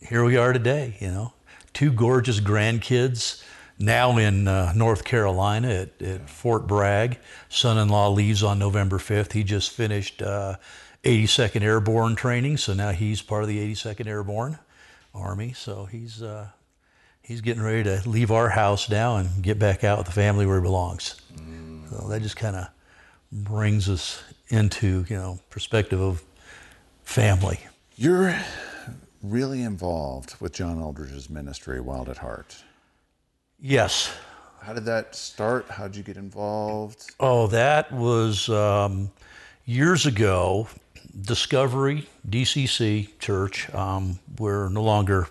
[0.00, 0.96] here we are today.
[1.00, 1.32] You know,
[1.72, 3.42] two gorgeous grandkids.
[3.82, 7.18] Now in uh, North Carolina at, at Fort Bragg.
[7.48, 9.32] Son-in-law leaves on November 5th.
[9.32, 10.56] He just finished uh,
[11.02, 14.58] 82nd Airborne training, so now he's part of the 82nd Airborne
[15.12, 15.52] Army.
[15.52, 16.46] So he's uh,
[17.22, 20.46] he's getting ready to leave our house now and get back out with the family
[20.46, 21.20] where he belongs.
[21.90, 22.68] So that just kind of
[23.32, 26.22] brings us into you know perspective of
[27.02, 27.58] family.
[27.96, 28.36] You're
[29.22, 32.62] really involved with John Eldredge's ministry, Wild at Heart.
[33.72, 34.12] Yes.
[34.60, 35.70] How did that start?
[35.70, 37.12] How did you get involved?
[37.20, 39.10] Oh, that was um,
[39.64, 40.66] years ago.
[41.22, 43.72] Discovery DCC Church.
[43.74, 45.28] Um, we're no longer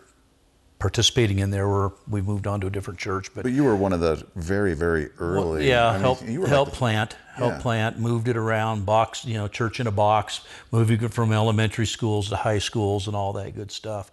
[0.79, 1.67] participating in there.
[1.67, 4.25] We're, we moved on to a different church, but But you were one of the
[4.35, 5.67] very, very early.
[5.67, 7.59] yeah, I mean, help you were help like the- plant, help Yeah.
[7.61, 10.41] plant, moved it around, box, you know, church in a box,
[10.71, 14.11] moving it from elementary schools to high schools and all that good stuff.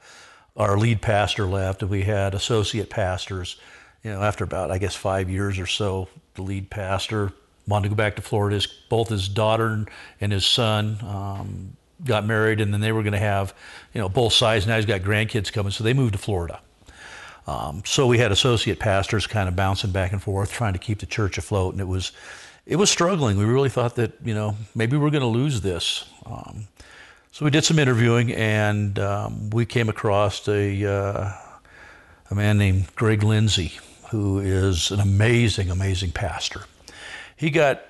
[0.56, 3.56] Our lead pastor left, and we had associate pastors.
[4.02, 7.32] You know, after about I guess five years or so, the lead pastor
[7.66, 8.54] wanted to go back to Florida.
[8.54, 9.84] His, both his daughter
[10.20, 13.54] and his son um, got married, and then they were going to have,
[13.92, 14.66] you know, both sides.
[14.66, 16.60] Now he's got grandkids coming, so they moved to Florida.
[17.46, 20.98] Um, so we had associate pastors kind of bouncing back and forth, trying to keep
[20.98, 22.12] the church afloat, and it was
[22.66, 23.38] it was struggling.
[23.38, 26.04] We really thought that you know maybe we're going to lose this.
[26.26, 26.68] Um,
[27.32, 31.32] so we did some interviewing, and um, we came across a uh,
[32.30, 33.72] a man named Greg Lindsay,
[34.10, 36.62] who is an amazing, amazing pastor.
[37.36, 37.82] He got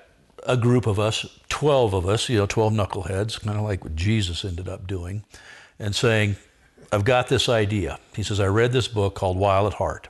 [0.45, 3.95] a group of us, 12 of us, you know, 12 knuckleheads, kind of like what
[3.95, 5.23] Jesus ended up doing,
[5.79, 6.35] and saying,
[6.91, 7.99] I've got this idea.
[8.15, 10.07] He says, I read this book called Wild at Heart.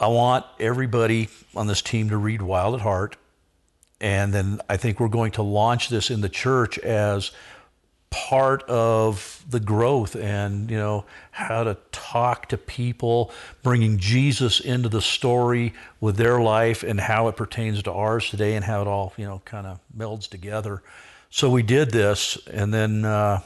[0.00, 3.16] I want everybody on this team to read Wild at Heart.
[4.00, 7.32] And then I think we're going to launch this in the church as
[8.10, 13.30] part of the growth and you know how to talk to people
[13.62, 18.54] bringing jesus into the story with their life and how it pertains to ours today
[18.54, 20.82] and how it all you know kind of melds together.
[21.30, 23.42] So we did this and then uh,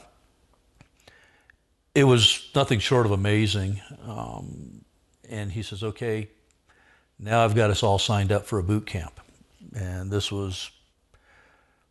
[1.93, 3.81] it was nothing short of amazing.
[4.07, 4.85] Um,
[5.29, 6.29] and he says okay
[7.19, 9.19] now i've got us all signed up for a boot camp.
[9.75, 10.69] And this was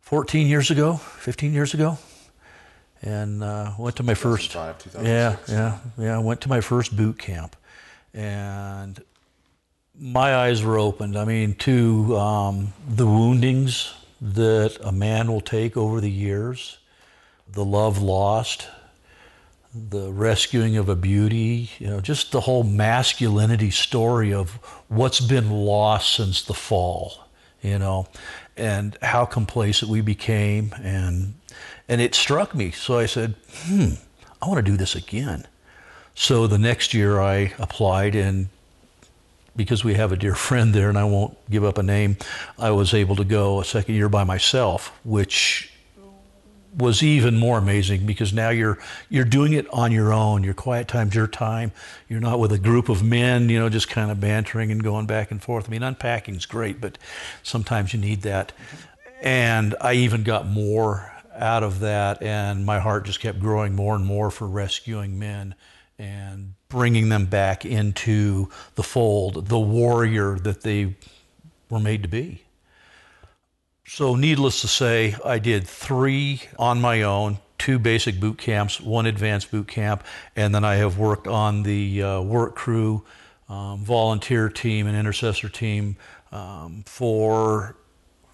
[0.01, 1.97] 14 years ago 15 years ago
[3.03, 5.49] and uh, went to my first 2005, yeah 2006.
[5.51, 7.55] yeah yeah went to my first boot camp
[8.13, 9.03] and
[9.99, 15.75] my eyes were opened i mean to um, the woundings that a man will take
[15.75, 16.77] over the years
[17.51, 18.67] the love lost
[19.75, 24.51] the rescuing of a beauty you know just the whole masculinity story of
[24.87, 27.25] what's been lost since the fall
[27.61, 28.07] you know
[28.55, 31.33] and how complacent we became and
[31.87, 33.89] and it struck me so i said hmm
[34.41, 35.45] i want to do this again
[36.15, 38.49] so the next year i applied and
[39.55, 42.17] because we have a dear friend there and i won't give up a name
[42.57, 45.73] i was able to go a second year by myself which
[46.75, 50.43] was even more amazing because now you're you're doing it on your own.
[50.43, 51.71] Your quiet time's your time.
[52.09, 55.05] You're not with a group of men, you know, just kind of bantering and going
[55.05, 55.67] back and forth.
[55.67, 56.97] I mean, unpacking's great, but
[57.43, 58.51] sometimes you need that.
[59.21, 63.95] And I even got more out of that, and my heart just kept growing more
[63.95, 65.55] and more for rescuing men
[65.97, 70.95] and bringing them back into the fold, the warrior that they
[71.69, 72.43] were made to be.
[73.85, 79.05] So, needless to say, I did three on my own two basic boot camps, one
[79.05, 80.03] advanced boot camp,
[80.35, 83.03] and then I have worked on the uh, work crew,
[83.47, 85.97] um, volunteer team, and intercessor team
[86.31, 87.75] um, for,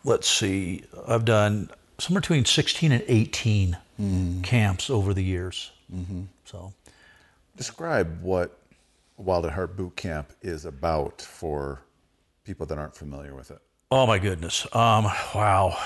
[0.03, 4.43] let's see, I've done somewhere between 16 and 18 mm.
[4.43, 5.71] camps over the years.
[5.93, 6.23] Mm-hmm.
[6.45, 6.73] So,
[7.55, 8.57] describe what
[9.17, 11.81] Wild at Heart Boot Camp is about for
[12.43, 13.59] people that aren't familiar with it.
[13.91, 14.65] Oh my goodness!
[14.73, 15.77] Um, wow.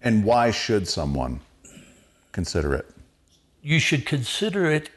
[0.00, 1.40] And why should someone
[2.32, 2.90] consider it?
[3.62, 4.90] You should consider it,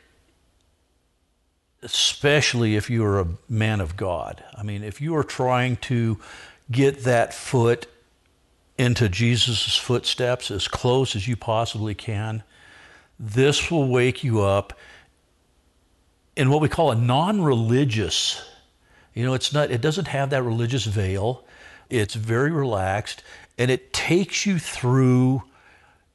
[1.81, 4.43] especially if you are a man of God.
[4.55, 6.19] I mean, if you are trying to
[6.69, 7.87] get that foot
[8.77, 12.43] into Jesus' footsteps as close as you possibly can,
[13.19, 14.73] this will wake you up
[16.35, 18.47] in what we call a non religious.
[19.13, 21.43] You know, it's not, it doesn't have that religious veil.
[21.89, 23.23] It's very relaxed
[23.57, 25.43] and it takes you through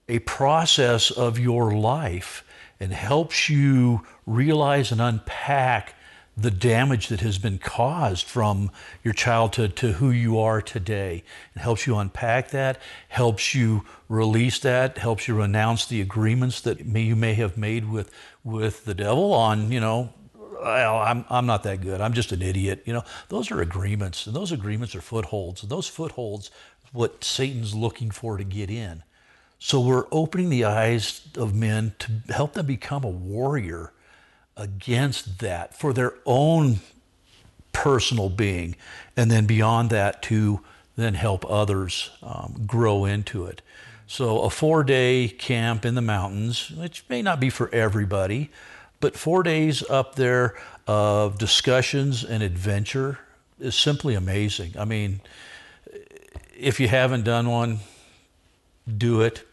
[0.08, 2.44] a process of your life
[2.78, 5.94] and helps you realize and unpack
[6.36, 8.70] the damage that has been caused from
[9.04, 11.22] your childhood to who you are today.
[11.54, 16.86] It helps you unpack that, helps you release that, helps you renounce the agreements that
[16.86, 18.10] may, you may have made with,
[18.44, 20.12] with the devil on, you know,
[20.62, 22.00] well, I'm, I'm not that good.
[22.00, 22.82] I'm just an idiot.
[22.86, 25.62] You know, those are agreements, and those agreements are footholds.
[25.62, 26.50] And those footholds,
[26.92, 29.02] what Satan's looking for to get in.
[29.58, 33.92] So we're opening the eyes of men to help them become a warrior
[34.56, 36.80] against that for their own
[37.72, 38.76] personal being,
[39.16, 40.60] and then beyond that to
[40.96, 43.62] then help others um, grow into it.
[44.06, 48.50] So a four-day camp in the mountains, which may not be for everybody,
[49.00, 50.54] but four days up there
[50.86, 53.18] of discussions and adventure
[53.58, 54.74] is simply amazing.
[54.78, 55.20] I mean,
[56.56, 57.78] if you haven't done one,
[58.98, 59.46] do it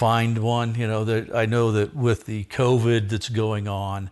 [0.00, 0.74] find one.
[0.76, 4.10] You know, that I know that with the COVID that's going on,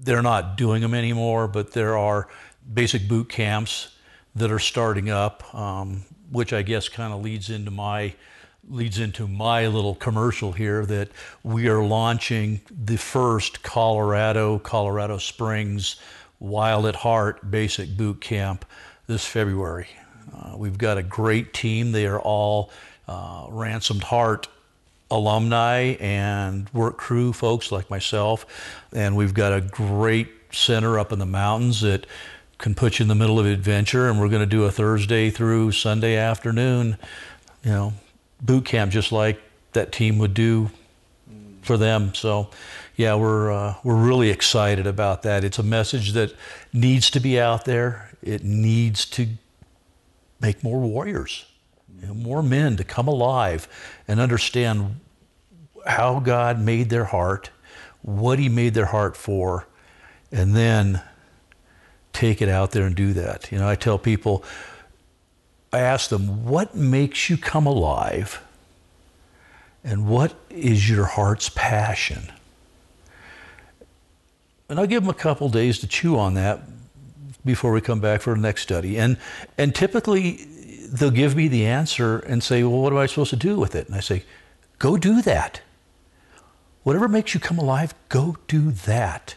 [0.00, 2.28] they're not doing them anymore, but there are
[2.72, 3.96] basic boot camps
[4.36, 8.14] that are starting up, um, which I guess kind of leads into my
[8.68, 11.08] leads into my little commercial here that
[11.42, 15.96] we are launching the first Colorado, Colorado Springs
[16.38, 18.64] Wild at Heart basic boot camp
[19.08, 19.88] this February.
[20.32, 21.90] Uh, we've got a great team.
[21.90, 22.70] They are all
[23.08, 24.48] uh, ransomed heart
[25.10, 28.46] alumni and work crew folks like myself.
[28.92, 32.06] And we've got a great center up in the mountains that
[32.58, 34.08] can put you in the middle of adventure.
[34.08, 36.98] And we're going to do a Thursday through Sunday afternoon,
[37.62, 37.92] you know,
[38.40, 39.40] boot camp just like
[39.72, 40.70] that team would do
[41.62, 42.14] for them.
[42.14, 42.50] So,
[42.96, 45.44] yeah, we're uh, we're really excited about that.
[45.44, 46.34] It's a message that
[46.72, 48.10] needs to be out there.
[48.22, 49.28] It needs to
[50.40, 51.45] make more warriors
[52.14, 53.68] more men to come alive
[54.06, 55.00] and understand
[55.86, 57.50] how God made their heart,
[58.02, 59.66] what He made their heart for,
[60.32, 61.02] and then
[62.12, 63.50] take it out there and do that.
[63.52, 64.42] You know, I tell people,
[65.72, 68.42] I ask them, what makes you come alive?
[69.84, 72.32] And what is your heart's passion?
[74.68, 76.60] And I'll give them a couple days to chew on that
[77.44, 78.98] before we come back for the next study.
[78.98, 79.16] And,
[79.56, 80.48] and typically,
[80.92, 83.74] they'll give me the answer and say, Well, what am I supposed to do with
[83.74, 83.86] it?
[83.86, 84.24] And I say,
[84.78, 85.60] Go do that.
[86.82, 89.36] Whatever makes you come alive, go do that.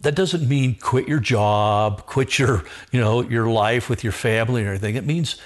[0.00, 4.64] That doesn't mean quit your job, quit your, you know, your life with your family
[4.64, 4.94] or anything.
[4.94, 5.40] It means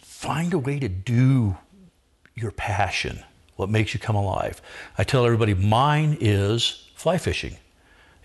[0.00, 1.56] find a way to do
[2.36, 3.24] your passion,
[3.56, 4.62] what makes you come alive.
[4.96, 7.56] I tell everybody mine is fly fishing.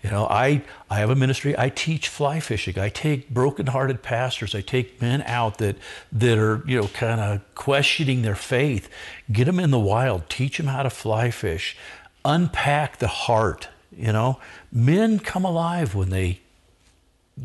[0.04, 1.58] You know, I, I have a ministry.
[1.58, 2.78] I teach fly fishing.
[2.78, 4.54] I take brokenhearted pastors.
[4.54, 5.76] I take men out that,
[6.12, 8.90] that are, you know, kind of questioning their faith.
[9.32, 10.28] Get them in the wild.
[10.28, 11.74] Teach them how to fly fish.
[12.22, 13.68] Unpack the heart.
[13.96, 14.40] You know,
[14.70, 16.40] men come alive when they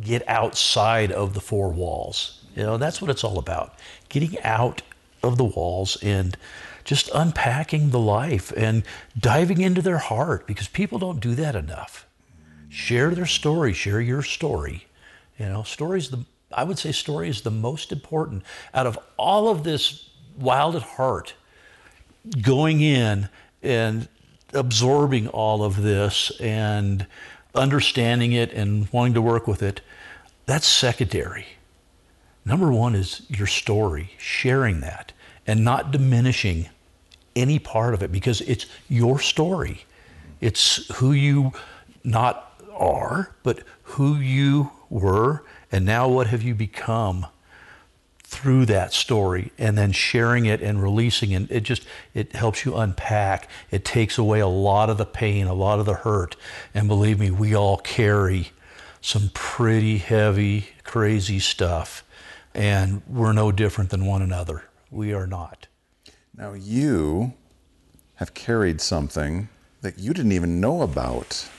[0.01, 2.43] get outside of the four walls.
[2.57, 3.73] You know, that's what it's all about.
[4.09, 4.81] Getting out
[5.23, 6.35] of the walls and
[6.83, 8.83] just unpacking the life and
[9.17, 12.05] diving into their heart because people don't do that enough
[12.69, 14.85] share their story, share your story.
[15.37, 18.43] You know, stories the I would say story is the most important
[18.73, 21.35] out of all of this wild at heart
[22.41, 23.29] going in
[23.61, 24.07] and
[24.53, 27.05] absorbing all of this and
[27.53, 29.81] understanding it and wanting to work with it.
[30.45, 31.45] That's secondary.
[32.45, 35.11] Number one is your story, sharing that
[35.45, 36.69] and not diminishing
[37.35, 39.85] any part of it because it's your story.
[40.41, 41.51] It's who you
[42.03, 42.48] not
[42.79, 47.27] are, but who you were, and now what have you become
[48.29, 51.49] through that story and then sharing it and releasing it.
[51.49, 53.49] It just it helps you unpack.
[53.71, 56.35] It takes away a lot of the pain a lot of the hurt.
[56.75, 58.51] And believe me we all carry
[59.01, 62.03] some pretty heavy crazy stuff.
[62.53, 64.63] And we're no different than one another.
[64.91, 65.65] We are not.
[66.35, 67.33] Now you
[68.15, 69.49] have carried something
[69.81, 71.49] that you didn't even know about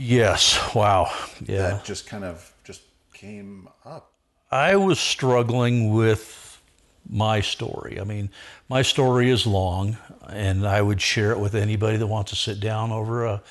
[0.00, 2.82] yes wow yeah that just kind of just
[3.12, 4.12] came up.
[4.50, 6.60] I was struggling with
[7.08, 8.00] my story.
[8.00, 8.30] I mean,
[8.68, 9.98] my story is long,
[10.28, 13.42] and I would share it with anybody that wants to sit down over a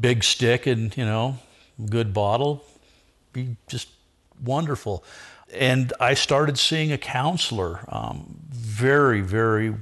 [0.00, 1.38] big stick and, you know,
[1.90, 2.64] good bottle.
[3.32, 3.88] Be just
[4.42, 5.04] wonderful.
[5.52, 9.74] And I started seeing a counselor, um, very, very,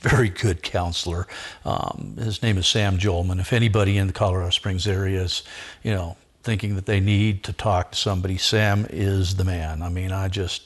[0.00, 1.26] very good counselor.
[1.64, 3.38] Um, his name is Sam Jolman.
[3.38, 5.42] If anybody in the Colorado Springs area is,
[5.82, 9.82] you know, thinking that they need to talk to somebody, Sam is the man.
[9.82, 10.62] I mean, I just,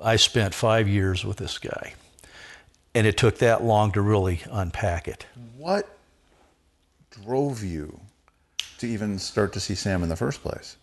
[0.00, 1.94] I spent five years with this guy,
[2.94, 5.26] and it took that long to really unpack it.
[5.56, 5.96] What
[7.22, 8.00] drove you
[8.78, 10.76] to even start to see Sam in the first place?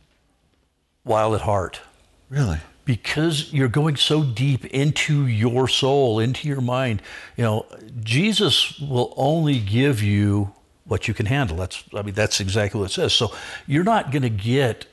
[1.03, 1.81] Wild at heart.
[2.29, 2.59] Really?
[2.85, 7.01] Because you're going so deep into your soul, into your mind.
[7.37, 7.65] You know,
[8.01, 10.53] Jesus will only give you
[10.85, 11.57] what you can handle.
[11.57, 13.13] That's I mean that's exactly what it says.
[13.13, 13.33] So
[13.67, 14.85] you're not going to get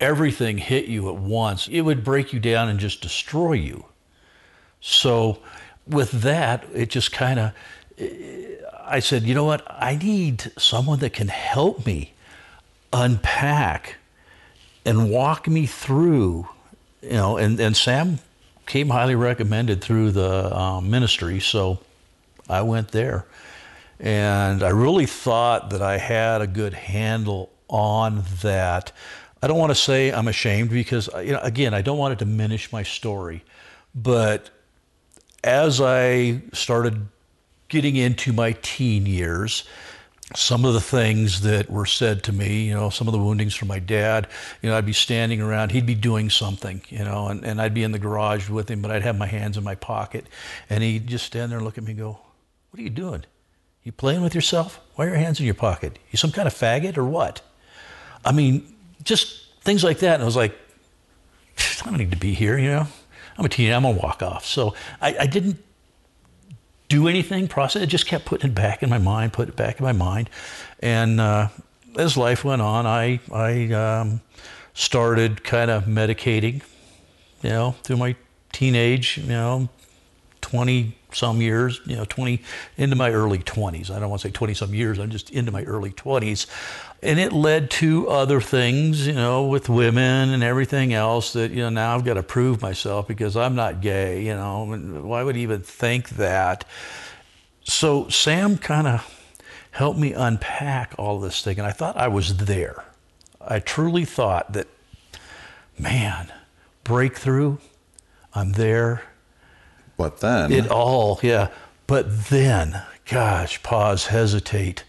[0.00, 1.68] everything hit you at once.
[1.68, 3.86] It would break you down and just destroy you.
[4.80, 5.40] So
[5.86, 7.52] with that, it just kind of
[7.98, 9.66] eh, I said, you know what?
[9.68, 12.14] I need someone that can help me
[12.92, 13.96] unpack
[14.84, 16.48] and walk me through
[17.02, 18.18] you know, and, and Sam
[18.66, 21.80] came highly recommended through the um, ministry, so
[22.48, 23.26] I went there.
[24.00, 28.92] And I really thought that I had a good handle on that.
[29.42, 32.24] I don't want to say I'm ashamed because, you know, again, I don't want to
[32.24, 33.44] diminish my story.
[33.94, 34.50] But
[35.42, 37.08] as I started
[37.68, 39.64] getting into my teen years,
[40.34, 43.54] some of the things that were said to me, you know, some of the woundings
[43.54, 44.28] from my dad,
[44.60, 47.72] you know, I'd be standing around, he'd be doing something, you know, and, and I'd
[47.72, 50.26] be in the garage with him, but I'd have my hands in my pocket.
[50.68, 52.18] And he'd just stand there and look at me and go,
[52.70, 53.24] What are you doing?
[53.84, 54.80] You playing with yourself?
[54.96, 55.98] Why are your hands in your pocket?
[56.10, 57.40] You some kind of faggot or what?
[58.22, 60.14] I mean, just things like that.
[60.14, 60.54] And I was like,
[61.58, 62.86] I don't need to be here, you know.
[63.38, 64.44] I'm a teenager, I'm gonna walk off.
[64.44, 65.64] So I, I didn't
[66.88, 69.78] do anything, process it, just kept putting it back in my mind, put it back
[69.78, 70.30] in my mind.
[70.80, 71.48] And uh,
[71.96, 74.20] as life went on, I, I um,
[74.74, 76.62] started kind of medicating,
[77.42, 78.16] you know, through my
[78.52, 79.68] teenage, you know,
[80.40, 82.42] 20 some years, you know, 20
[82.76, 83.90] into my early 20s.
[83.90, 86.46] I don't want to say 20 some years, I'm just into my early 20s.
[87.00, 91.58] And it led to other things, you know, with women and everything else that, you
[91.58, 94.64] know, now I've got to prove myself because I'm not gay, you know,
[95.02, 96.64] why would he even think that?
[97.62, 99.14] So Sam kind of
[99.70, 101.58] helped me unpack all this thing.
[101.58, 102.84] And I thought I was there.
[103.40, 104.66] I truly thought that,
[105.78, 106.32] man,
[106.82, 107.58] breakthrough,
[108.34, 109.02] I'm there.
[109.96, 111.50] But then It all, yeah.
[111.86, 114.82] But then, gosh, pause, hesitate.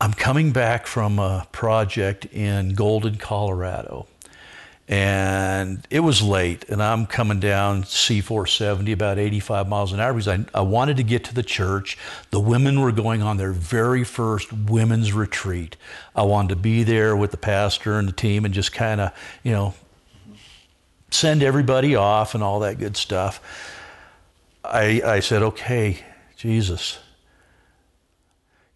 [0.00, 4.06] I'm coming back from a project in Golden, Colorado.
[4.86, 10.28] And it was late, and I'm coming down C470 about 85 miles an hour because
[10.28, 11.98] I, I wanted to get to the church.
[12.30, 15.76] The women were going on their very first women's retreat.
[16.16, 19.12] I wanted to be there with the pastor and the team and just kind of,
[19.42, 19.74] you know,
[21.10, 23.42] send everybody off and all that good stuff.
[24.64, 25.98] I, I said, okay,
[26.36, 26.98] Jesus,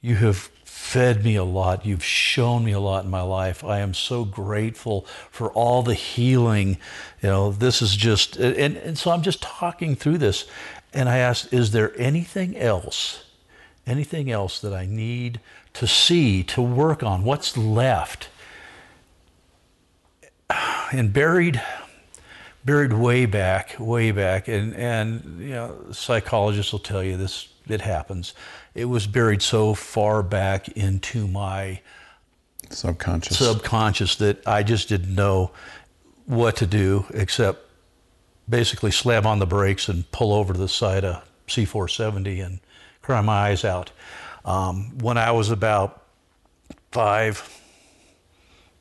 [0.02, 1.86] you have fed me a lot.
[1.86, 3.64] You've shown me a lot in my life.
[3.64, 6.76] I am so grateful for all the healing.
[7.22, 10.44] You know, this is just, and, and so I'm just talking through this.
[10.92, 13.24] And I asked, is there anything else,
[13.86, 15.40] anything else that I need
[15.74, 17.24] to see, to work on?
[17.24, 18.28] What's left?
[20.94, 21.62] And buried,
[22.66, 27.80] buried way back, way back, and, and you know, psychologists will tell you this, it
[27.80, 28.34] happens.
[28.74, 31.80] It was buried so far back into my
[32.70, 33.38] subconscious.
[33.38, 35.50] subconscious that I just didn't know
[36.26, 37.68] what to do except
[38.48, 42.60] basically slam on the brakes and pull over to the side of C470 and
[43.00, 43.90] cry my eyes out.
[44.44, 46.02] Um, when I was about
[46.90, 47.48] five,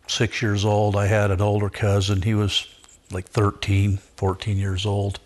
[0.08, 2.22] six years old, I had an older cousin.
[2.22, 2.68] He was
[3.12, 5.20] like 13, 14 years old.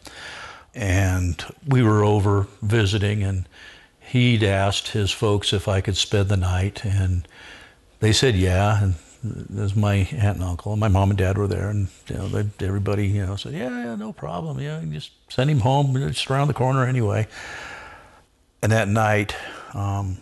[0.75, 3.47] And we were over visiting, and
[3.99, 7.27] he'd asked his folks if I could spend the night, and
[7.99, 8.83] they said yeah.
[8.83, 12.15] And there's my aunt and uncle, and my mom and dad were there, and you
[12.15, 15.95] know, they, everybody, you know, said yeah, yeah, no problem, yeah, just send him home,
[15.97, 17.27] it's around the corner anyway.
[18.61, 19.35] And that night,
[19.73, 20.17] um,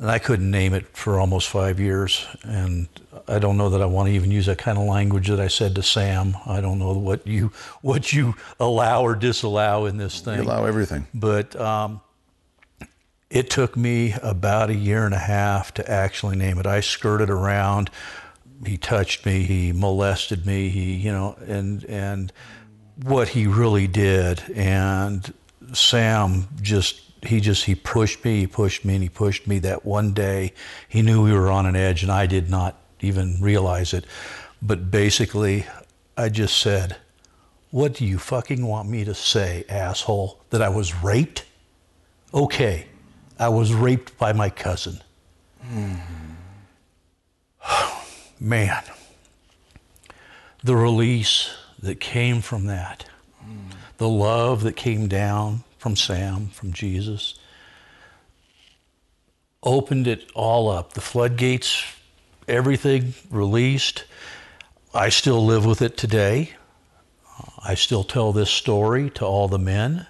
[0.00, 2.88] and I couldn't name it for almost five years, and
[3.26, 5.48] I don't know that I want to even use that kind of language that I
[5.48, 6.36] said to Sam.
[6.46, 10.38] I don't know what you what you allow or disallow in this thing.
[10.38, 11.06] You allow everything.
[11.12, 12.00] But um,
[13.28, 16.66] it took me about a year and a half to actually name it.
[16.66, 17.90] I skirted around.
[18.64, 19.42] He touched me.
[19.42, 20.68] He molested me.
[20.68, 22.32] He, you know, and and
[23.02, 24.42] what he really did.
[24.54, 25.32] And
[25.72, 28.40] Sam just he just he pushed me.
[28.40, 29.58] He pushed me and he pushed me.
[29.58, 30.52] That one day,
[30.88, 34.04] he knew we were on an edge, and I did not even realize it.
[34.60, 35.66] But basically,
[36.16, 36.96] I just said,
[37.70, 40.40] "What do you fucking want me to say, asshole?
[40.50, 41.44] That I was raped?"
[42.32, 42.86] Okay.
[43.38, 45.00] I was raped by my cousin.
[48.40, 48.82] Man,
[50.62, 51.50] the release
[51.80, 53.04] that came from that,
[53.98, 57.38] the love that came down from Sam, from Jesus,
[59.62, 60.92] opened it all up.
[60.94, 61.82] The floodgates,
[62.46, 64.04] everything released.
[64.94, 66.52] I still live with it today.
[67.64, 70.06] I still tell this story to all the men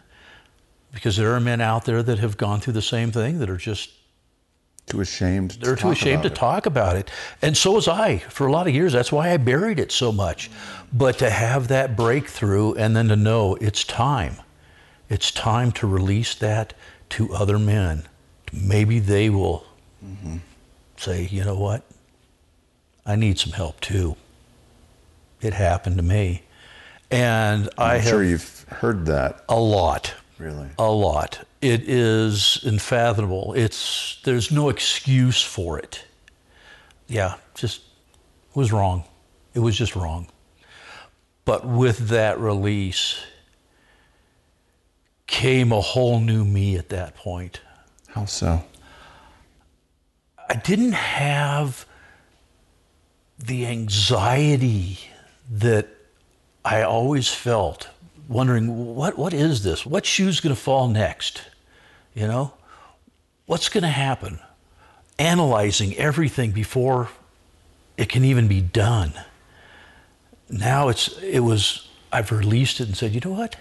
[0.92, 3.56] because there are men out there that have gone through the same thing that are
[3.58, 3.90] just
[4.86, 5.50] Too ashamed.
[5.52, 6.34] to they're too talk ashamed to it.
[6.34, 7.10] talk about it.
[7.42, 8.92] And so was I for a lot of years.
[8.94, 10.50] That's why I buried it so much.
[10.92, 14.36] But to have that breakthrough and then to know it's time.
[15.08, 16.74] It's time to release that
[17.10, 18.06] to other men.
[18.52, 19.64] Maybe they will
[20.96, 21.82] say, you know what?
[23.06, 24.16] I need some help too.
[25.40, 26.42] It happened to me.
[27.10, 29.44] And I I'm have sure you've heard that.
[29.48, 30.68] a lot Really.
[30.78, 31.40] a lot.
[31.62, 33.54] It is unfathomable.
[33.54, 36.04] It's there's no excuse for it.
[37.08, 37.80] Yeah, just
[38.54, 39.04] was wrong.
[39.54, 40.28] It was just wrong.
[41.46, 43.18] But with that release
[45.28, 47.60] came a whole new me at that point.
[48.08, 48.64] How so?
[50.48, 51.86] I didn't have
[53.38, 54.98] the anxiety
[55.50, 55.86] that
[56.64, 57.88] I always felt,
[58.26, 59.86] wondering what what is this?
[59.86, 61.42] What shoe's going to fall next?
[62.14, 62.54] You know,
[63.46, 64.40] what's going to happen?
[65.18, 67.10] Analyzing everything before
[67.96, 69.12] it can even be done.
[70.48, 73.56] Now it's it was I've released it and said, you know what?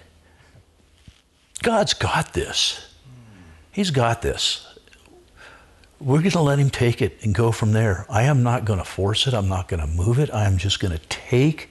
[1.61, 2.83] God's got this.
[3.71, 4.67] He's got this
[5.99, 8.05] we're going to let him take it and go from there.
[8.09, 9.33] I am not going to force it.
[9.33, 10.31] I'm not going to move it.
[10.33, 11.69] I am just going to take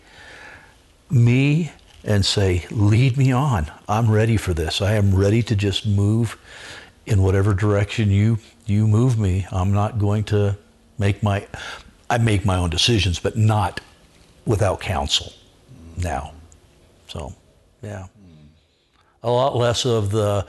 [1.09, 1.71] me
[2.03, 3.71] and say, lead me on.
[3.89, 4.83] I'm ready for this.
[4.83, 6.39] I am ready to just move
[7.05, 9.47] in whatever direction you you move me.
[9.53, 10.57] I'm not going to
[10.99, 11.47] make my
[12.11, 13.81] I make my own decisions, but not
[14.45, 15.33] without counsel
[15.97, 16.33] now.
[17.07, 17.33] So,
[17.81, 18.07] yeah.
[19.27, 20.47] A lot less of the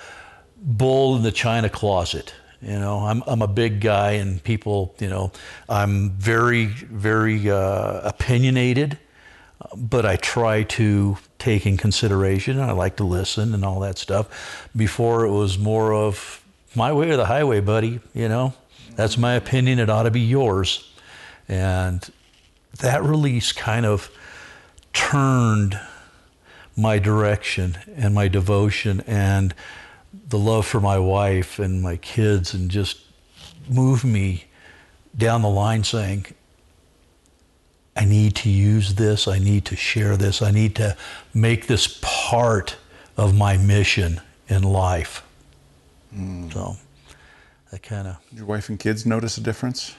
[0.61, 2.33] bull in the china closet.
[2.61, 5.31] You know, I'm I'm a big guy, and people, you know,
[5.67, 8.99] I'm very very uh, opinionated,
[9.75, 12.59] but I try to take in consideration.
[12.59, 14.69] I like to listen and all that stuff.
[14.75, 16.43] Before it was more of
[16.75, 17.99] my way or the highway, buddy.
[18.13, 18.53] You know,
[18.95, 19.79] that's my opinion.
[19.79, 20.87] It ought to be yours,
[21.47, 22.07] and
[22.79, 24.11] that release kind of
[24.93, 25.79] turned
[26.77, 29.53] my direction and my devotion and
[30.29, 33.01] the love for my wife and my kids and just
[33.67, 34.45] move me
[35.17, 36.27] down the line saying,
[37.95, 40.95] I need to use this, I need to share this, I need to
[41.33, 42.77] make this part
[43.17, 45.23] of my mission in life.
[46.15, 46.53] Mm.
[46.53, 46.77] So
[47.71, 49.95] that kind of, Did your wife and kids notice a difference?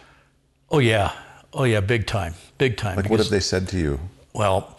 [0.70, 1.12] oh yeah,
[1.52, 2.96] oh yeah, big time, big time.
[2.96, 3.98] Like, what have they said to you?
[4.32, 4.78] Well,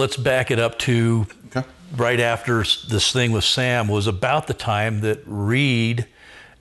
[0.00, 1.62] let's back it up to Okay.
[1.94, 6.06] right after this thing with Sam was about the time that Reed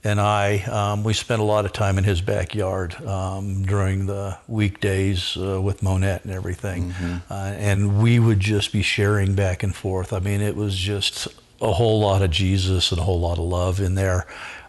[0.04, 4.38] and I um, we spent a lot of time in his backyard um, during the
[4.50, 6.92] weekdays uh, with Monette and everything,
[7.30, 10.12] uh, and we would just be sharing back and forth.
[10.14, 11.28] I mean, it was just
[11.62, 14.26] a whole lot of Jesus and a whole lot of love in there.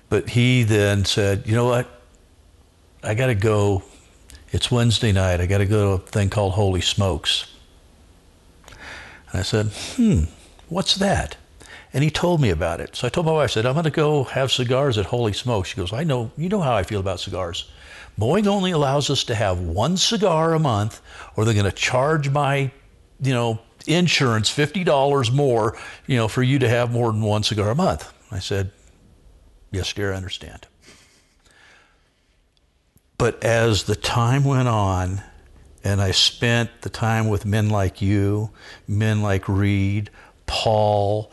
[0.09, 1.89] But he then said, "You know what?
[3.03, 3.83] I got to go.
[4.53, 5.41] It's Wednesday night.
[5.41, 7.50] I got to go to a thing called Holy Smokes."
[9.31, 9.67] And I said,
[9.97, 10.25] hmm,
[10.69, 11.37] what's that?
[11.93, 12.95] And he told me about it.
[12.95, 15.33] So I told my wife, I said, I'm going to go have cigars at Holy
[15.33, 15.67] Smoke.
[15.67, 17.71] She goes, I know, you know how I feel about cigars.
[18.19, 21.01] Boeing only allows us to have one cigar a month,
[21.37, 22.71] or they're going to charge my
[23.21, 27.71] you know, insurance, $50 more, you know, for you to have more than one cigar
[27.71, 28.13] a month.
[28.31, 28.71] I said,
[29.73, 30.67] Yes, dear, I understand.
[33.19, 35.23] But as the time went on,
[35.83, 38.51] and I spent the time with men like you,
[38.87, 40.11] men like Reed,
[40.47, 41.33] Paul.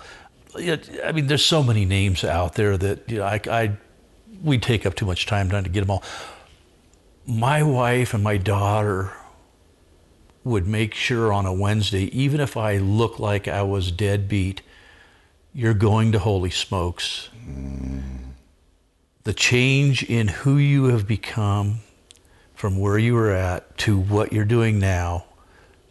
[0.56, 3.78] I mean, there's so many names out there that you know, I, I
[4.42, 6.04] we'd take up too much time trying to get them all.
[7.26, 9.12] My wife and my daughter
[10.44, 14.62] would make sure on a Wednesday, even if I looked like I was deadbeat,
[15.54, 17.30] you're going to Holy Smokes.
[17.46, 18.32] Mm.
[19.24, 21.80] The change in who you have become
[22.58, 25.24] from where you were at to what you're doing now,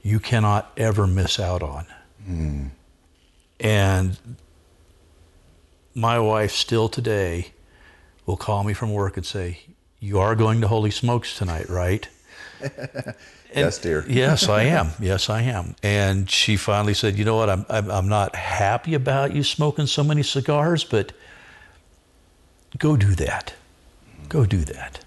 [0.02, 1.86] you cannot ever miss out on.
[2.28, 2.70] Mm.
[3.60, 4.18] And
[5.94, 7.52] my wife still today
[8.26, 9.60] will call me from work and say,
[10.00, 12.08] You are going to Holy Smokes tonight, right?
[13.54, 14.04] yes, dear.
[14.08, 14.90] yes, I am.
[14.98, 15.76] Yes, I am.
[15.84, 17.48] And she finally said, You know what?
[17.48, 21.12] I'm, I'm, I'm not happy about you smoking so many cigars, but
[22.76, 23.54] go do that.
[24.28, 25.04] Go do that.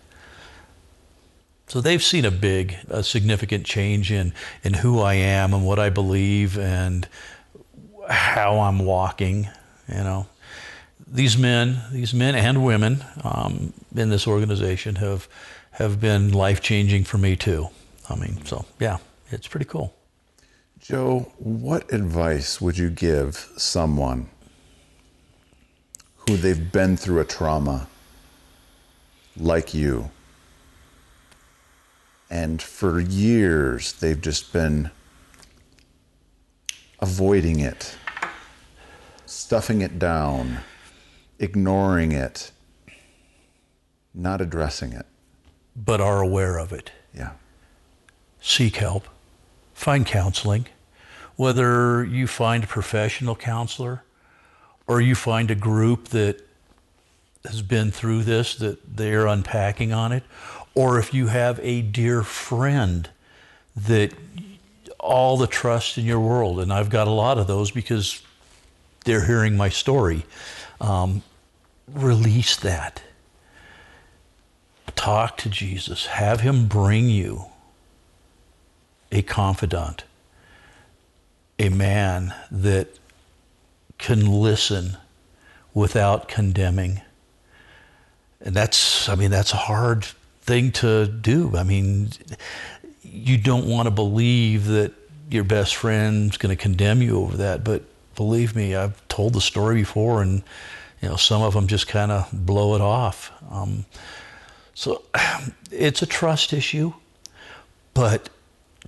[1.69, 5.77] So they've seen a big, a significant change in, in who I am and what
[5.77, 7.07] I believe and
[8.09, 9.47] how I'm walking,
[9.87, 10.25] you know.
[11.07, 15.27] These men, these men and women um, in this organization have
[15.71, 17.67] have been life changing for me too.
[18.09, 18.97] I mean, so yeah,
[19.29, 19.93] it's pretty cool.
[20.79, 24.27] Joe, what advice would you give someone
[26.15, 27.87] who they've been through a trauma
[29.37, 30.09] like you?
[32.29, 34.91] And for years, they've just been
[36.99, 37.95] avoiding it,
[39.25, 40.59] stuffing it down,
[41.39, 42.51] ignoring it,
[44.13, 45.05] not addressing it.
[45.75, 46.91] But are aware of it.
[47.15, 47.31] Yeah.
[48.41, 49.07] Seek help,
[49.73, 50.67] find counseling.
[51.35, 54.03] Whether you find a professional counselor
[54.87, 56.45] or you find a group that
[57.45, 60.23] has been through this, that they're unpacking on it,
[60.79, 63.09] or if you have a dear friend
[63.75, 64.13] that
[64.97, 68.21] all the trust in your world, and I've got a lot of those because
[69.03, 70.23] they're hearing my story.
[70.79, 71.21] Um,
[71.93, 73.01] release that.
[74.95, 76.05] Talk to Jesus.
[76.05, 77.47] Have Him bring you
[79.11, 80.05] a confidant,
[81.59, 82.87] a man that
[83.97, 84.95] can listen
[85.73, 87.01] without condemning.
[88.39, 90.07] And that's, I mean, that's hard
[90.49, 91.55] thing to do.
[91.55, 92.09] I mean,
[93.03, 94.91] you don't want to believe that
[95.29, 97.83] your best friend's going to condemn you over that, but
[98.15, 100.41] believe me, I've told the story before, and
[101.03, 103.31] you know some of them just kind of blow it off.
[103.51, 103.85] Um,
[104.73, 105.03] so
[105.71, 106.93] it's a trust issue,
[107.93, 108.29] but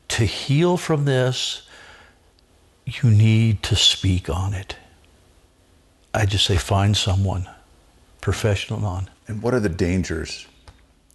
[0.08, 1.62] to heal from this,
[2.88, 4.78] you need to speak on it.
[6.12, 7.48] I just say find someone
[8.20, 9.12] professional on.
[9.28, 10.48] And what are the dangers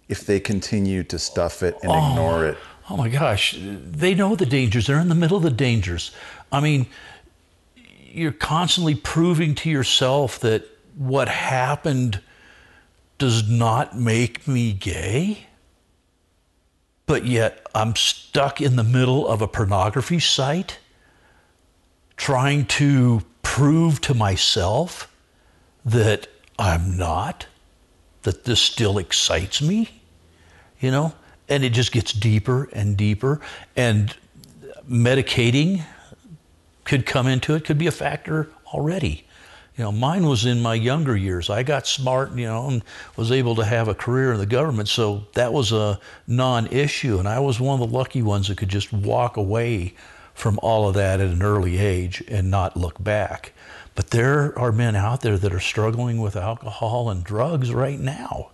[0.09, 2.57] if they continue to stuff it and oh, ignore it?
[2.89, 4.87] Oh my gosh, they know the dangers.
[4.87, 6.11] They're in the middle of the dangers.
[6.51, 6.87] I mean,
[7.75, 12.21] you're constantly proving to yourself that what happened
[13.17, 15.45] does not make me gay,
[17.05, 20.79] but yet I'm stuck in the middle of a pornography site
[22.15, 25.13] trying to prove to myself
[25.85, 26.27] that
[26.59, 27.45] I'm not,
[28.23, 29.96] that this still excites me,
[30.79, 31.13] you know?
[31.49, 33.39] And it just gets deeper and deeper.
[33.75, 34.15] And
[34.89, 35.83] medicating
[36.83, 39.25] could come into it, could be a factor already.
[39.77, 41.51] You know, mine was in my younger years.
[41.51, 42.83] I got smart, you know, and
[43.15, 47.19] was able to have a career in the government, so that was a non-issue.
[47.19, 49.93] And I was one of the lucky ones that could just walk away
[50.33, 53.53] from all of that at an early age and not look back.
[53.93, 58.51] But there are men out there that are struggling with alcohol and drugs right now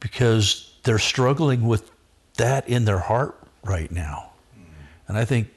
[0.00, 1.90] because they're struggling with
[2.36, 4.30] that in their heart right now.
[5.06, 5.48] And I think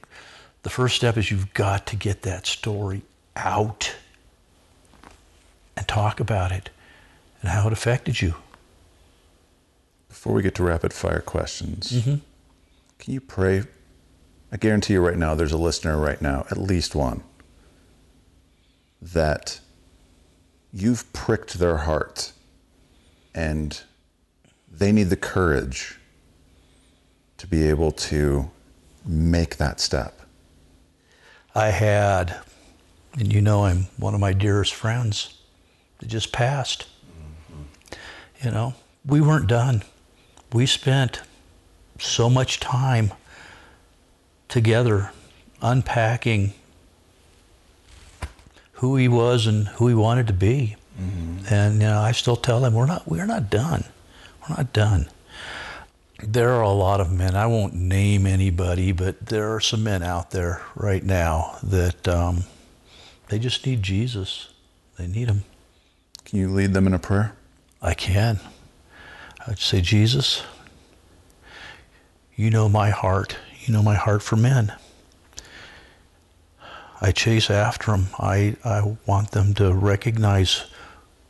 [0.64, 3.04] the first step is you've got to get that story
[3.36, 3.96] out
[5.78, 6.70] and talk about it
[7.42, 8.36] and how it affected you.
[10.10, 12.16] Before we get to rapid fire questions, mm-hmm.
[13.00, 13.64] can you pray?
[14.52, 17.24] I guarantee you right now, there's a listener right now, at least one,
[19.02, 19.60] that
[20.72, 22.32] you've pricked their heart
[23.36, 23.82] and
[24.74, 25.98] they need the courage
[27.38, 28.50] to be able to
[29.06, 30.22] make that step.
[31.56, 32.36] I had,
[33.14, 35.38] and you know, I'm one of my dearest friends
[36.00, 36.88] that just passed.
[37.52, 38.46] Mm-hmm.
[38.46, 38.74] You know,
[39.06, 39.84] we weren't done.
[40.52, 41.22] We spent
[42.00, 43.14] so much time
[44.48, 45.12] together,
[45.62, 46.54] unpacking
[48.74, 50.76] who he was and who he wanted to be.
[51.00, 51.54] Mm-hmm.
[51.54, 53.84] And you know, I still tell him we're not we're not done.
[54.44, 55.08] We're not done.
[56.22, 57.36] There are a lot of men.
[57.36, 62.44] I won't name anybody, but there are some men out there right now that um,
[63.30, 64.50] they just need Jesus.
[64.98, 65.44] They need him.
[66.26, 67.36] Can you lead them in a prayer?
[67.82, 68.40] I can.
[69.46, 70.44] I'd say, Jesus,
[72.36, 73.38] you know my heart.
[73.66, 74.74] You know my heart for men.
[77.02, 78.08] I chase after them.
[78.18, 80.66] I, I want them to recognize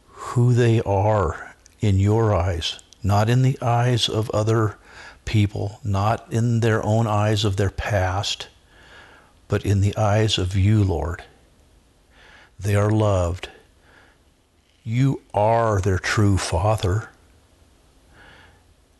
[0.07, 4.77] who they are in your eyes, not in the eyes of other
[5.25, 8.47] people, not in their own eyes of their past,
[9.47, 11.23] but in the eyes of you, Lord.
[12.59, 13.49] They are loved.
[14.83, 17.09] You are their true Father.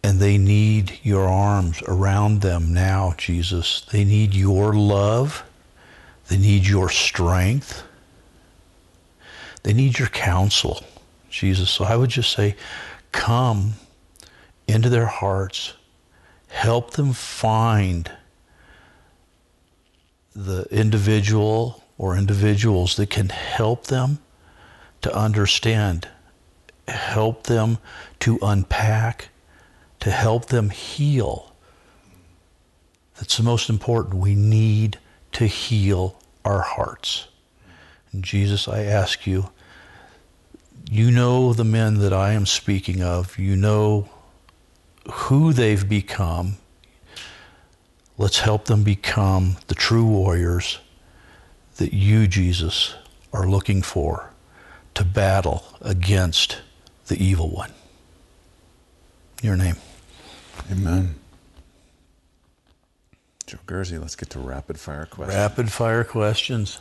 [0.04, 3.82] And they need your arms around them now, Jesus.
[3.92, 5.44] They need your love.
[6.28, 7.84] They need your strength.
[9.64, 10.84] They need your counsel,
[11.30, 11.70] Jesus.
[11.70, 12.56] So I would just say,
[13.14, 13.76] come
[14.68, 15.74] into their hearts,
[16.48, 18.12] help them find
[20.36, 24.20] the individual or individuals that can help them
[25.02, 26.08] to understand,
[26.88, 27.78] help them
[28.20, 29.30] to unpack,
[30.00, 31.54] to help them heal.
[33.16, 34.16] That's the most important.
[34.16, 34.98] We need
[35.34, 37.28] to heal our hearts.
[38.12, 39.50] And Jesus, I ask you,
[40.92, 43.40] you know the men that I am speaking of.
[43.40, 44.10] You know
[45.12, 46.58] who they've become.
[48.18, 50.80] Let's help them become the true warriors
[51.78, 52.96] that you, Jesus,
[53.32, 54.32] are looking for
[54.94, 56.62] to battle against
[57.08, 57.72] the evil one.
[59.42, 59.76] Your name.
[60.72, 61.16] Amen.
[63.48, 65.36] Joe Gersey, let's get to rapid fire questions.
[65.36, 66.80] Rapid fire questions.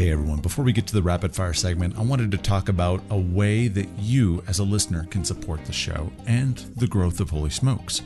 [0.00, 3.02] Hey everyone, before we get to the rapid fire segment, I wanted to talk about
[3.10, 7.28] a way that you as a listener can support the show and the growth of
[7.28, 8.00] Holy Smokes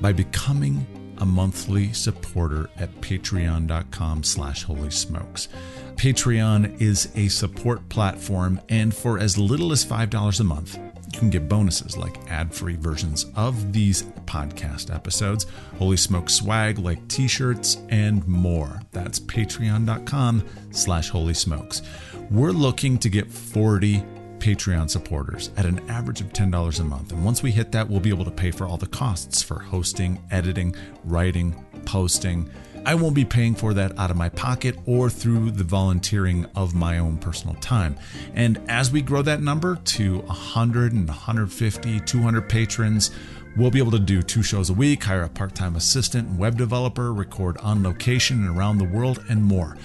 [0.00, 0.84] by becoming
[1.18, 5.46] a monthly supporter at patreon.com slash holy smokes.
[5.94, 10.76] Patreon is a support platform, and for as little as $5 a month,
[11.12, 15.46] you can get bonuses like ad-free versions of these podcast episodes,
[15.78, 18.80] Holy Smoke swag like t-shirts, and more.
[18.92, 21.82] That's patreon.com slash holy smokes.
[22.30, 24.04] We're looking to get 40
[24.38, 27.12] Patreon supporters at an average of $10 a month.
[27.12, 29.58] And once we hit that, we'll be able to pay for all the costs for
[29.58, 32.48] hosting, editing, writing, posting.
[32.84, 36.74] I won't be paying for that out of my pocket or through the volunteering of
[36.74, 37.96] my own personal time.
[38.34, 43.10] And as we grow that number to 100 and 150, 200 patrons,
[43.58, 46.38] We'll be able to do two shows a week, hire a part time assistant and
[46.38, 49.76] web developer, record on location and around the world, and more.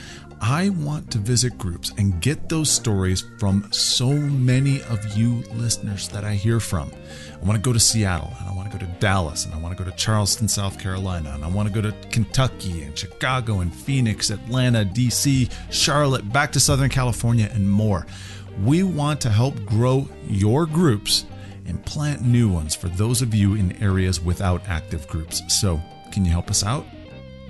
[0.42, 6.08] I want to visit groups and get those stories from so many of you listeners
[6.10, 6.92] that I hear from.
[7.42, 9.58] I want to go to Seattle and I want to go to Dallas and I
[9.58, 12.98] want to go to Charleston, South Carolina and I want to go to Kentucky and
[12.98, 18.06] Chicago and Phoenix, Atlanta, DC, Charlotte, back to Southern California, and more.
[18.64, 21.26] We want to help grow your groups
[21.66, 25.42] and plant new ones for those of you in areas without active groups.
[25.48, 25.82] So,
[26.12, 26.86] can you help us out?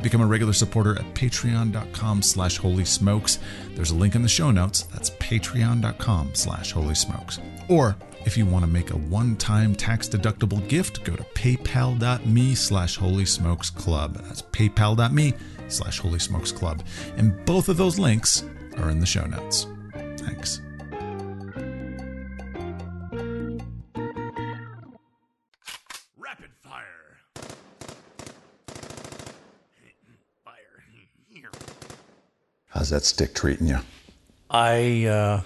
[0.04, 3.40] Become a regular supporter at patreon.com slash holy smokes.
[3.74, 4.84] There's a link in the show notes.
[4.84, 7.40] That's patreon.com slash holy smokes.
[7.70, 7.96] Or
[8.26, 13.70] if you want to make a one-time tax-deductible gift, go to paypal.me slash holy smokes
[13.70, 14.16] club.
[14.16, 15.34] That's paypal.me
[15.70, 16.84] slash holy smokes club.
[17.16, 18.44] And both of those links
[18.78, 19.68] are in the show notes.
[20.18, 20.62] Thanks.
[32.84, 33.78] How's that stick treating you?
[34.50, 35.42] I uh,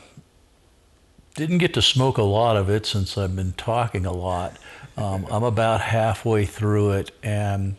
[1.35, 4.57] didn't get to smoke a lot of it since I've been talking a lot.
[4.97, 7.75] Um, I'm about halfway through it, and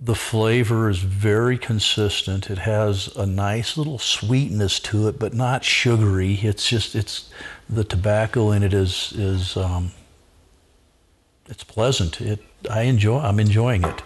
[0.00, 2.48] the flavor is very consistent.
[2.48, 6.34] It has a nice little sweetness to it, but not sugary.
[6.34, 7.28] It's just it's
[7.68, 9.90] the tobacco in it is is um,
[11.48, 12.20] it's pleasant.
[12.20, 12.38] It
[12.70, 13.18] I enjoy.
[13.18, 14.00] I'm enjoying it.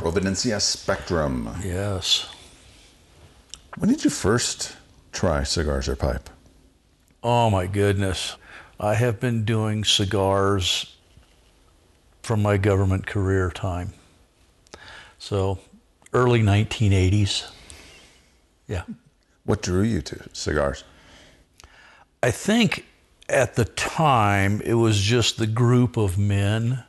[0.00, 1.48] Providencia Spectrum.
[1.62, 2.26] Yes.
[3.78, 4.74] When did you first
[5.12, 6.30] try cigars or pipe?
[7.22, 8.36] Oh my goodness.
[8.80, 10.96] I have been doing cigars
[12.22, 13.92] from my government career time.
[15.18, 15.58] So
[16.12, 17.50] early 1980s.
[18.66, 18.82] Yeah.
[19.44, 20.84] What drew you to cigars?
[22.22, 22.86] I think
[23.28, 26.82] at the time it was just the group of men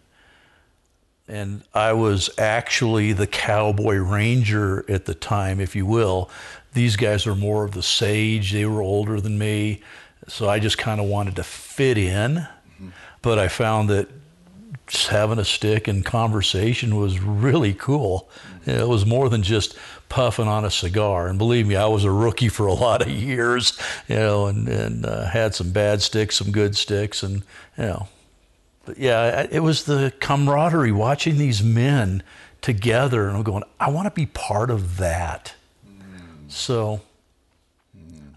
[1.28, 6.30] and I was actually the cowboy ranger at the time, if you will.
[6.74, 8.52] These guys were more of the sage.
[8.52, 9.82] They were older than me,
[10.28, 12.48] so I just kind of wanted to fit in.
[13.22, 14.10] But I found that
[15.10, 18.30] having a stick and conversation was really cool.
[18.66, 21.28] It was more than just puffing on a cigar.
[21.28, 24.68] And believe me, I was a rookie for a lot of years, you know, and,
[24.70, 27.44] and uh, had some bad sticks, some good sticks, and,
[27.78, 28.08] you know.
[28.88, 32.24] But yeah, it was the camaraderie watching these men
[32.62, 35.54] together, and I'm going, I want to be part of that.
[36.48, 37.02] So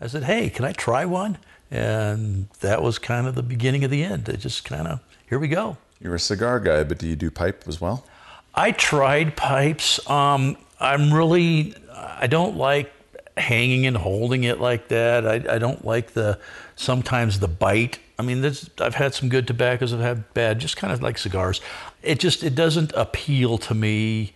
[0.00, 1.38] I said, hey, can I try one?
[1.70, 4.28] And that was kind of the beginning of the end.
[4.28, 4.98] It just kind of,
[5.28, 5.76] here we go.
[6.00, 8.04] You're a cigar guy, but do you do pipe as well?
[8.52, 10.04] I tried pipes.
[10.10, 12.92] Um, I'm really, I don't like
[13.36, 15.24] hanging and holding it like that.
[15.24, 16.40] I, I don't like the,
[16.74, 18.00] sometimes the bite.
[18.20, 21.16] I mean, there's, I've had some good tobaccos, I've had bad, just kind of like
[21.16, 21.62] cigars.
[22.02, 24.34] It just, it doesn't appeal to me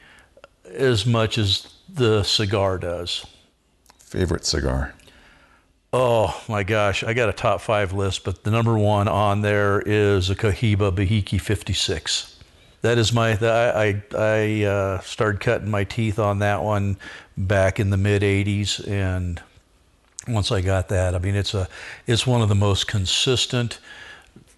[0.72, 3.26] as much as the cigar does.
[3.99, 4.95] Favorite cigar?
[5.93, 9.82] Oh my gosh, I got a top five list, but the number one on there
[9.85, 12.43] is a Cohiba Behike 56.
[12.80, 16.97] That is my, I, I, I uh, started cutting my teeth on that one
[17.37, 18.89] back in the mid 80s.
[18.89, 19.43] And
[20.26, 21.68] once I got that, I mean, it's a,
[22.06, 23.78] it's one of the most consistent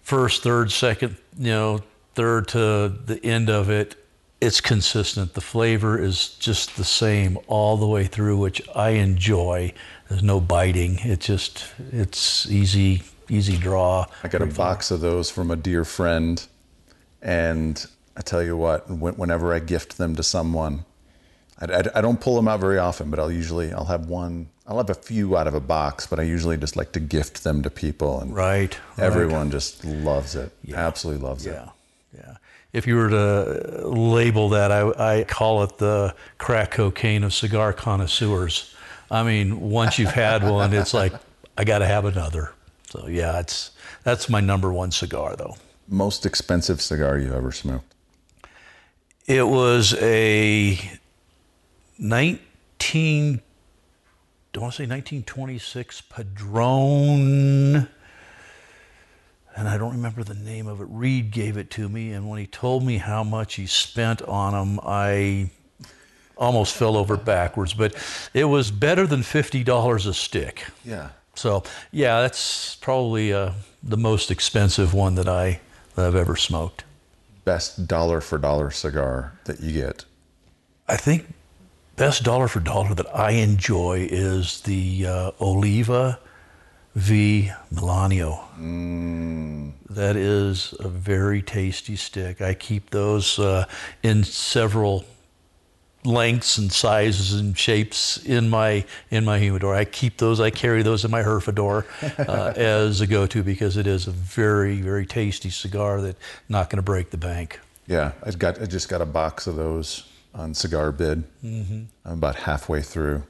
[0.07, 1.81] first, third, second, you know,
[2.15, 3.95] third to the end of it.
[4.39, 5.33] It's consistent.
[5.33, 9.73] The flavor is just the same all the way through, which I enjoy.
[10.07, 10.99] There's no biting.
[10.99, 14.05] It just, it's easy, easy draw.
[14.23, 16.45] I got a box of those from a dear friend,
[17.21, 20.85] and I tell you what, whenever I gift them to someone,
[21.59, 24.49] I, I, I don't pull them out very often, but I'll usually I'll have one,
[24.67, 27.43] I'll have a few out of a box, but I usually just like to gift
[27.43, 28.77] them to people, and Right.
[28.97, 29.05] right.
[29.05, 31.51] everyone just loves it, absolutely loves it.
[31.53, 31.69] Yeah,
[32.13, 32.35] yeah.
[32.73, 37.71] If you were to label that, I, I call it the crack cocaine of cigar
[37.71, 38.75] connoisseurs.
[39.09, 41.13] I mean, once you've had one, it's like
[41.57, 42.51] I got to have another.
[42.89, 43.71] So yeah, it's
[44.03, 45.55] that's my number one cigar though.
[45.87, 47.93] Most expensive cigar you ever smoked?
[49.27, 50.77] It was a
[51.99, 53.41] 19
[54.57, 57.87] don't want to say 1926 Padron.
[59.55, 60.87] and I don't remember the name of it.
[60.89, 64.53] Reed gave it to me, and when he told me how much he spent on
[64.53, 65.51] them, I
[66.37, 67.75] almost fell over backwards.
[67.75, 67.93] But
[68.33, 70.65] it was better than fifty dollars a stick.
[70.83, 71.09] Yeah.
[71.35, 73.51] So yeah, that's probably uh,
[73.83, 75.59] the most expensive one that I
[75.93, 76.83] that I've ever smoked.
[77.45, 80.05] Best dollar for dollar cigar that you get.
[80.87, 81.31] I think
[81.97, 86.19] best dollar for dollar that I enjoy is the uh, Oliva
[86.95, 88.39] V Melanio.
[89.89, 92.39] That is a very tasty stick.
[92.39, 93.65] I keep those uh,
[94.03, 95.05] in several
[96.05, 99.75] lengths and sizes and shapes in my in my humidor.
[99.75, 100.39] I keep those.
[100.39, 101.85] I carry those in my Herfador
[102.27, 106.15] uh, as a go-to because it is a very very tasty cigar that
[106.47, 107.59] not going to break the bank.
[107.87, 110.03] Yeah, I got I just got a box of those
[110.37, 111.23] on Cigar Bid.
[111.43, 111.83] Mm-hmm.
[112.05, 113.23] I'm about halfway through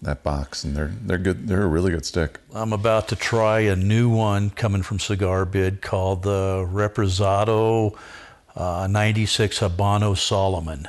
[0.00, 1.48] that box, and they're they're good.
[1.48, 2.38] They're a really good stick.
[2.54, 7.96] I'm about to try a new one coming from Cigar Bid called the Reposado
[8.56, 10.88] uh, 96 Habano Solomon.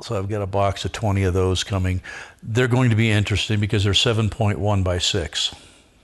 [0.00, 2.00] So I've got a box of 20 of those coming.
[2.42, 5.54] They're going to be interesting because they're 7.1 by 6,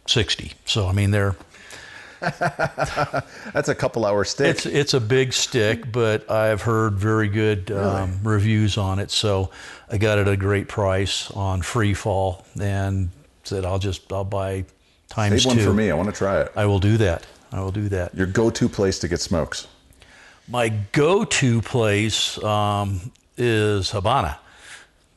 [0.07, 0.53] 60.
[0.65, 1.37] So I mean they're
[3.53, 4.47] That's a couple hour stick.
[4.47, 9.11] it's it's a big stick, but I've heard very good um, reviews on it.
[9.11, 9.51] So
[9.91, 13.11] I got it at a great price on Free Fall and
[13.43, 14.65] said I'll just I'll buy
[15.09, 15.65] times Save one two.
[15.65, 15.91] for me.
[15.91, 16.53] I want to try it.
[16.57, 17.27] I will do that.
[17.53, 18.15] I will do that.
[18.15, 19.69] Your go-to place to get smokes.
[20.49, 24.39] My go-to place um, is Habana,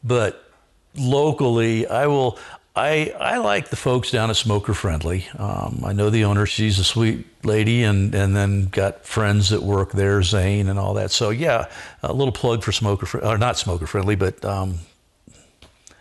[0.04, 0.52] but
[0.96, 2.38] locally, I will.
[2.78, 5.28] I I like the folks down at Smoker Friendly.
[5.38, 9.64] Um, I know the owner; she's a sweet lady, and and then got friends that
[9.64, 11.12] work there, Zane and all that.
[11.12, 11.66] So yeah,
[12.04, 14.80] a little plug for Smoker, or not Smoker Friendly, but um,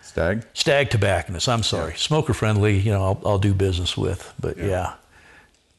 [0.03, 0.47] Stag.
[0.55, 1.49] Stag Tobacconist.
[1.49, 2.79] I'm sorry, Smoker Friendly.
[2.79, 4.95] You know, I'll, I'll do business with, but yeah.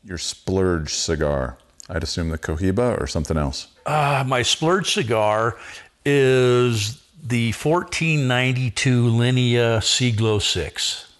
[0.03, 1.57] Your splurge cigar.
[1.89, 3.67] I'd assume the Cohiba or something else.
[3.85, 5.57] Uh, my splurge cigar
[6.05, 11.13] is the 1492 Linea Siglo 6,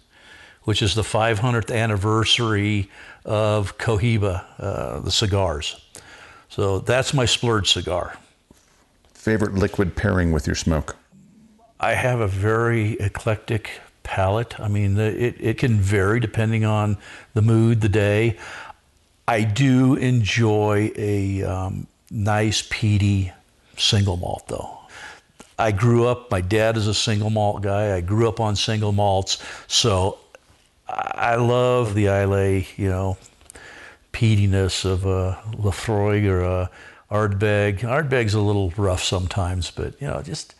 [0.63, 2.89] which is the 500th anniversary
[3.25, 5.81] of Cohiba, uh, the cigars.
[6.49, 8.17] So that's my splurge cigar.
[9.13, 10.95] Favorite liquid pairing with your smoke.
[11.79, 14.59] I have a very eclectic palate.
[14.59, 16.97] I mean, the, it, it can vary depending on
[17.33, 18.37] the mood, the day.
[19.27, 23.31] I do enjoy a, um, nice peaty
[23.77, 24.76] single malt though.
[25.57, 26.29] I grew up.
[26.29, 27.95] My dad is a single malt guy.
[27.95, 30.19] I grew up on single malts, so
[30.87, 33.17] I love the Islay, you know,
[34.13, 36.69] peatiness of a Laphroaig or a
[37.09, 37.79] Ardbeg.
[37.79, 40.55] Ardbeg's a little rough sometimes, but you know, just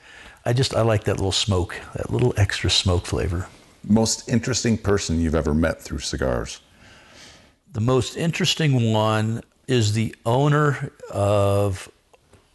[0.45, 3.47] I just I like that little smoke, that little extra smoke flavor.
[3.83, 6.59] Most interesting person you've ever met through cigars?
[7.71, 11.89] The most interesting one is the owner of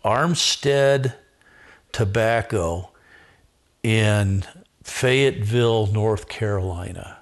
[0.05, 1.15] Armstead
[1.93, 2.91] Tobacco
[3.83, 4.45] in
[4.83, 7.19] Fayetteville, North Carolina.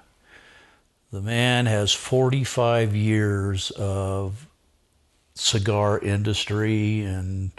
[1.11, 4.47] The man has 45 years of
[5.35, 7.51] cigar industry and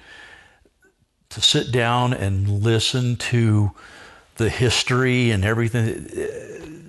[1.31, 3.73] to sit down and listen to
[4.37, 6.09] the history and everything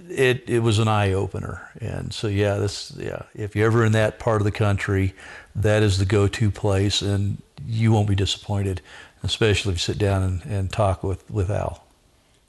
[0.10, 3.94] it it was an eye opener and so yeah this yeah if you're ever in
[3.94, 5.14] that part of the country
[5.56, 8.82] that is the go-to place and you won't be disappointed
[9.24, 11.84] especially if you sit down and, and talk with with Al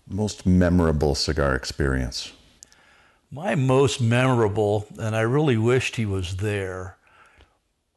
[0.06, 2.32] Most memorable cigar experience?
[3.30, 6.96] my most memorable and I really wished he was there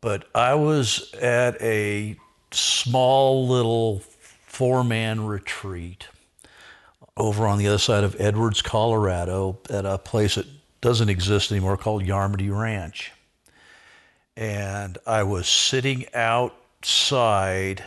[0.01, 2.15] but I was at a
[2.51, 4.01] small little
[4.45, 6.07] four man retreat
[7.15, 10.45] over on the other side of Edwards, Colorado, at a place that
[10.81, 13.11] doesn't exist anymore called Yarmity Ranch.
[14.35, 17.83] And I was sitting outside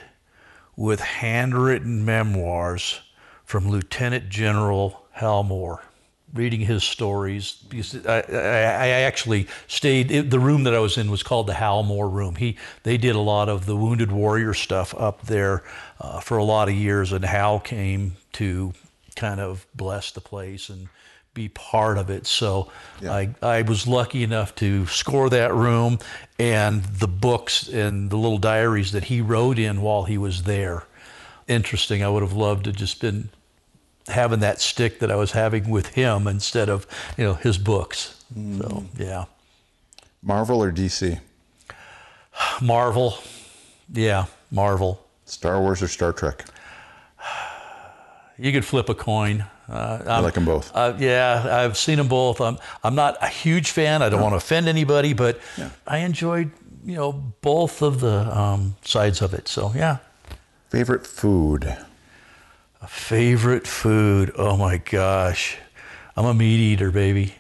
[0.81, 3.01] with handwritten memoirs
[3.45, 5.83] from Lieutenant General Hal Moore
[6.33, 7.53] reading his stories.
[7.69, 11.53] Because I, I, actually stayed it, the room that I was in was called the
[11.53, 12.37] Hal Moore room.
[12.37, 15.63] He they did a lot of the wounded warrior stuff up there
[16.01, 18.73] uh, for a lot of years and Hal came to
[19.17, 20.89] kind of bless the place and
[21.33, 22.71] be part of it so
[23.03, 25.99] I, I was lucky enough to score that room
[26.39, 30.85] and the books and the little diaries that he wrote in while he was there
[31.47, 33.31] interesting I would have loved to just been
[34.11, 38.23] having that stick that I was having with him instead of you know his books.
[38.35, 38.87] So mm.
[38.99, 39.25] yeah,
[40.23, 41.19] Marvel or DC?
[42.61, 43.19] Marvel,
[43.93, 45.05] yeah, Marvel.
[45.25, 46.45] Star Wars or Star Trek?
[48.39, 49.45] You could flip a coin.
[49.71, 50.73] Uh, I like them both.
[50.75, 52.41] uh, yeah, I've seen them both.
[52.41, 54.03] I'm I'm not a huge fan.
[54.03, 55.39] I don't want to offend anybody, but
[55.87, 56.51] I enjoyed
[56.85, 59.47] you know both of the um, sides of it.
[59.49, 59.99] So yeah,
[60.71, 61.77] Favorite food?
[62.89, 64.33] favorite food.
[64.37, 65.57] Oh my gosh,
[66.17, 67.35] I'm a meat eater, baby.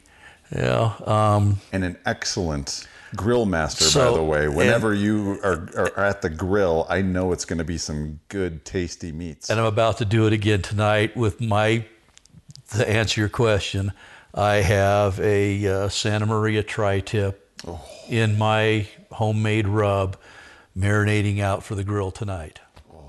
[0.54, 0.94] Yeah.
[1.06, 4.44] Um, And an excellent grill master, by the way.
[4.46, 8.20] and- Whenever you are, are at the grill, I know it's going to be some
[8.28, 9.48] good, tasty meats.
[9.50, 11.84] and I'm about to do it again tonight with my.
[12.76, 13.92] To answer your question,
[14.34, 17.48] I have a uh, Santa Maria tri-tip
[18.08, 20.16] in my homemade rub,
[20.76, 22.60] marinating out for the grill tonight.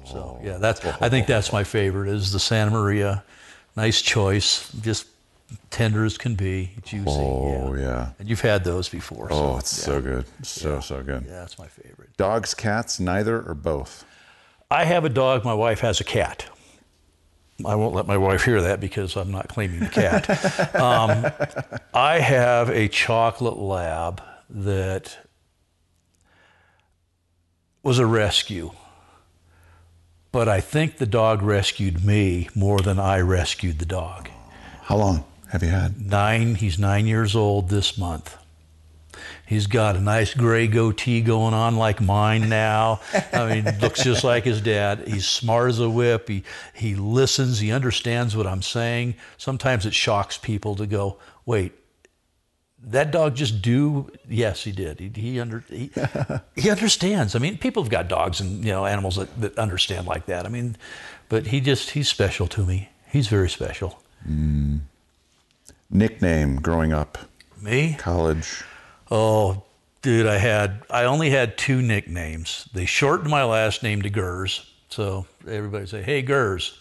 [0.06, 3.24] So yeah, that's I think that's my favorite is the Santa Maria.
[3.78, 5.08] Nice choice, just
[5.70, 7.06] tender as can be, juicy.
[7.10, 7.82] oh, yeah.
[7.82, 8.10] yeah.
[8.20, 9.28] And you've had those before.
[9.32, 10.26] Oh, so, it's so good.
[10.44, 11.24] So, so good.
[11.26, 12.16] yeah, that's my favorite.
[12.18, 14.06] Dogs, cats, neither or both?
[14.70, 15.46] I have a dog.
[15.46, 16.50] My wife has a cat.
[17.66, 20.76] I won't let my wife hear that because I'm not claiming the cat.
[20.76, 21.32] um,
[21.94, 25.18] I have a chocolate lab that
[27.84, 28.72] was a rescue,
[30.32, 34.30] but I think the dog rescued me more than I rescued the dog.
[34.84, 36.02] How long have you had?
[36.02, 38.38] Nine, he's nine years old this month.
[39.46, 43.02] He's got a nice gray goatee going on like mine now.
[43.34, 45.08] I mean, looks just like his dad.
[45.08, 46.30] He's smart as a whip.
[46.30, 47.60] He he listens.
[47.60, 49.16] He understands what I'm saying.
[49.38, 51.74] Sometimes it shocks people to go, "Wait,
[52.82, 55.00] that dog just do?" Yes, he did.
[55.02, 55.92] He he under he,
[56.56, 57.36] he understands.
[57.36, 60.46] I mean, people have got dogs and you know animals that, that understand like that.
[60.46, 60.78] I mean,
[61.28, 62.90] but he just he's special to me.
[63.10, 64.02] He's very special.
[64.26, 64.78] Hmm.
[65.90, 67.18] Nickname growing up,
[67.62, 67.96] Me?
[68.00, 68.64] college.
[69.12, 69.64] Oh,
[70.02, 72.70] dude, I had I only had two nicknames.
[72.74, 76.80] They shortened my last name to Gers, so everybody say, "Hey, Gers."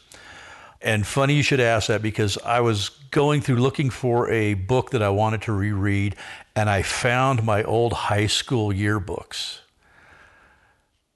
[0.81, 4.91] And funny you should ask that because I was going through looking for a book
[4.91, 6.15] that I wanted to reread,
[6.55, 9.59] and I found my old high school yearbooks.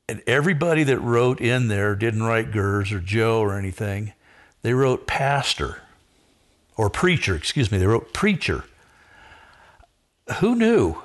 [0.07, 4.13] And everybody that wrote in there didn't write Gers or Joe or anything.
[4.61, 5.81] They wrote pastor
[6.77, 7.79] or preacher, excuse me.
[7.79, 8.65] They wrote preacher
[10.41, 10.97] who knew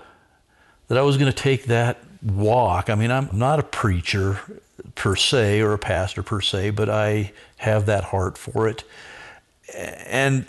[0.90, 2.90] that I was going to take that walk?
[2.90, 4.40] I mean, I'm not a preacher
[4.96, 8.84] per se or a pastor per se, but I have that heart for it.
[9.76, 10.46] And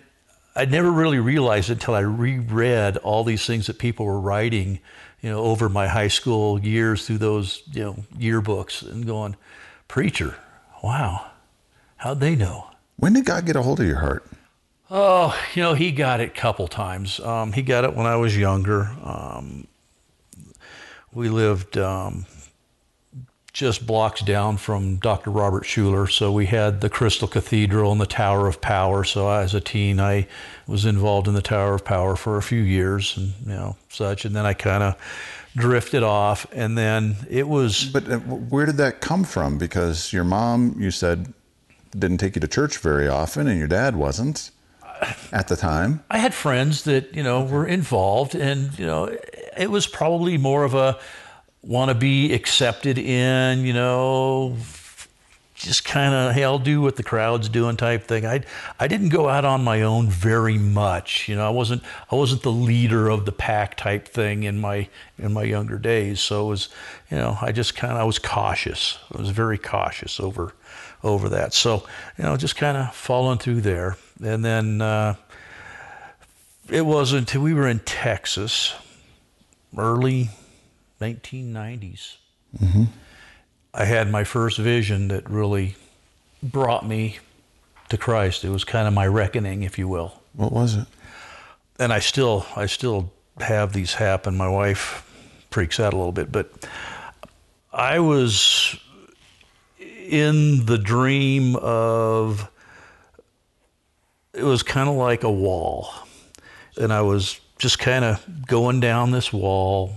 [0.57, 4.81] I never really realized until I reread all these things that people were writing,
[5.21, 9.37] you know, over my high school years through those, you know, yearbooks and going,
[9.87, 10.37] preacher,
[10.83, 11.31] wow,
[11.99, 12.71] how'd they know?
[12.97, 14.27] When did God get a hold of your heart?
[14.91, 17.21] Oh, you know, he got it a couple times.
[17.21, 18.91] Um, he got it when I was younger.
[19.05, 19.69] Um,
[21.13, 22.27] we lived um,
[23.53, 25.31] just blocks down from Dr.
[25.31, 26.11] Robert Schuller.
[26.11, 29.05] So we had the Crystal Cathedral and the Tower of Power.
[29.05, 30.27] So as a teen, I
[30.67, 34.25] was involved in the Tower of Power for a few years and, you know, such.
[34.25, 34.97] And then I kind of
[35.57, 36.47] drifted off.
[36.53, 37.85] And then it was.
[37.85, 39.59] But uh, where did that come from?
[39.59, 41.33] Because your mom, you said,
[41.91, 44.53] didn't take you to church very often, and your dad wasn't
[45.33, 46.05] at the time.
[46.09, 48.37] I had friends that, you know, were involved.
[48.37, 49.17] And, you know,
[49.57, 50.99] it was probably more of a,
[51.63, 54.57] want to be accepted in, you know,
[55.55, 58.25] just kind of hey, I'll do what the crowd's doing type thing.
[58.25, 58.43] I
[58.79, 61.29] I didn't go out on my own very much.
[61.29, 64.89] You know, I wasn't I wasn't the leader of the pack type thing in my
[65.19, 66.21] in my younger days.
[66.21, 66.69] So it was,
[67.11, 68.99] you know, I just kind of I was cautious.
[69.15, 70.55] I was very cautious over
[71.03, 71.53] over that.
[71.53, 71.87] So
[72.17, 74.81] you know, just kind of following through there, and then.
[74.81, 75.17] Uh,
[76.71, 78.75] it wasn't we were in Texas,
[79.77, 80.31] early
[81.01, 82.17] 1990s.
[82.59, 82.85] Mm-hmm.
[83.73, 85.77] I had my first vision that really
[86.43, 87.19] brought me
[87.89, 88.45] to Christ.
[88.45, 90.21] It was kind of my reckoning, if you will.
[90.35, 90.87] What was it?
[91.79, 94.37] And I still, I still have these happen.
[94.37, 95.07] My wife
[95.51, 96.69] freaks out a little bit, but
[97.73, 98.79] I was
[99.79, 102.51] in the dream of.
[104.33, 105.91] It was kind of like a wall,
[106.77, 109.93] and I was just kind of going down this wall,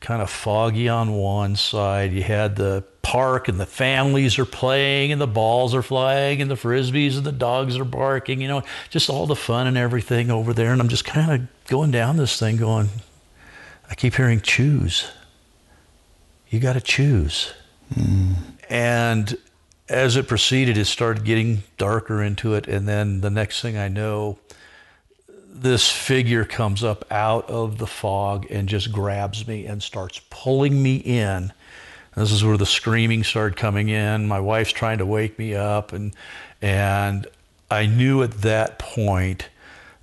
[0.00, 2.12] kind of foggy on one side.
[2.12, 6.48] You had the park and the families are playing and the balls are flying and
[6.48, 10.30] the frisbees and the dogs are barking, you know, just all the fun and everything
[10.30, 10.72] over there.
[10.72, 12.88] And I'm just kind of going down this thing going,
[13.90, 15.10] I keep hearing choose.
[16.50, 17.52] You got to choose.
[17.92, 18.36] Mm.
[18.70, 19.36] And
[19.88, 22.68] as it proceeded, it started getting darker into it.
[22.68, 24.38] And then the next thing I know,
[25.52, 30.82] this figure comes up out of the fog and just grabs me and starts pulling
[30.82, 31.52] me in.
[32.16, 34.26] This is where the screaming started coming in.
[34.26, 36.14] My wife's trying to wake me up, and
[36.60, 37.26] and
[37.70, 39.48] I knew at that point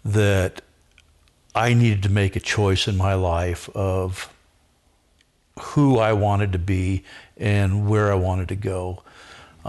[0.04, 0.62] that
[1.54, 4.34] I needed to make a choice in my life of
[5.60, 7.04] who I wanted to be
[7.38, 9.04] and where I wanted to go.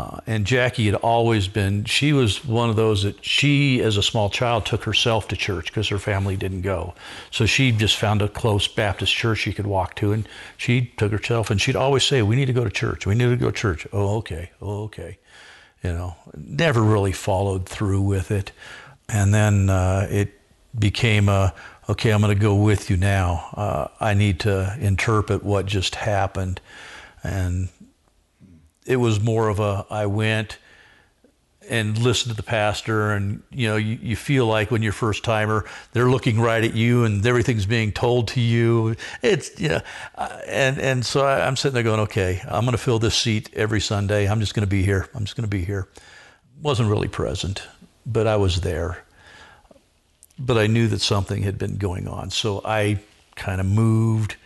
[0.00, 4.02] Uh, and Jackie had always been, she was one of those that she, as a
[4.02, 6.94] small child, took herself to church because her family didn't go.
[7.30, 10.26] So she just found a close Baptist church she could walk to, and
[10.56, 13.06] she took herself, and she'd always say, We need to go to church.
[13.06, 13.86] We need to go to church.
[13.92, 14.50] Oh, okay.
[14.62, 15.18] Oh, okay.
[15.84, 18.52] You know, never really followed through with it.
[19.06, 20.32] And then uh, it
[20.78, 21.52] became a,
[21.90, 23.50] okay, I'm going to go with you now.
[23.52, 26.58] Uh, I need to interpret what just happened.
[27.22, 27.68] And
[28.86, 30.58] it was more of a I went
[31.68, 35.22] and listened to the pastor and you know you, you feel like when you're first
[35.22, 38.96] timer they're looking right at you and everything's being told to you.
[39.22, 39.80] It's you know
[40.16, 43.16] uh, and and so I, am sitting there going okay i'm going to fill this
[43.16, 44.28] seat every sunday.
[44.28, 45.08] I'm just going to be here.
[45.14, 45.88] I'm just going to be here.
[46.60, 47.62] Wasn't really present
[48.06, 49.04] but i was there.
[50.38, 52.30] But i knew that something had been going on.
[52.30, 52.98] So i
[53.36, 54.36] kind of moved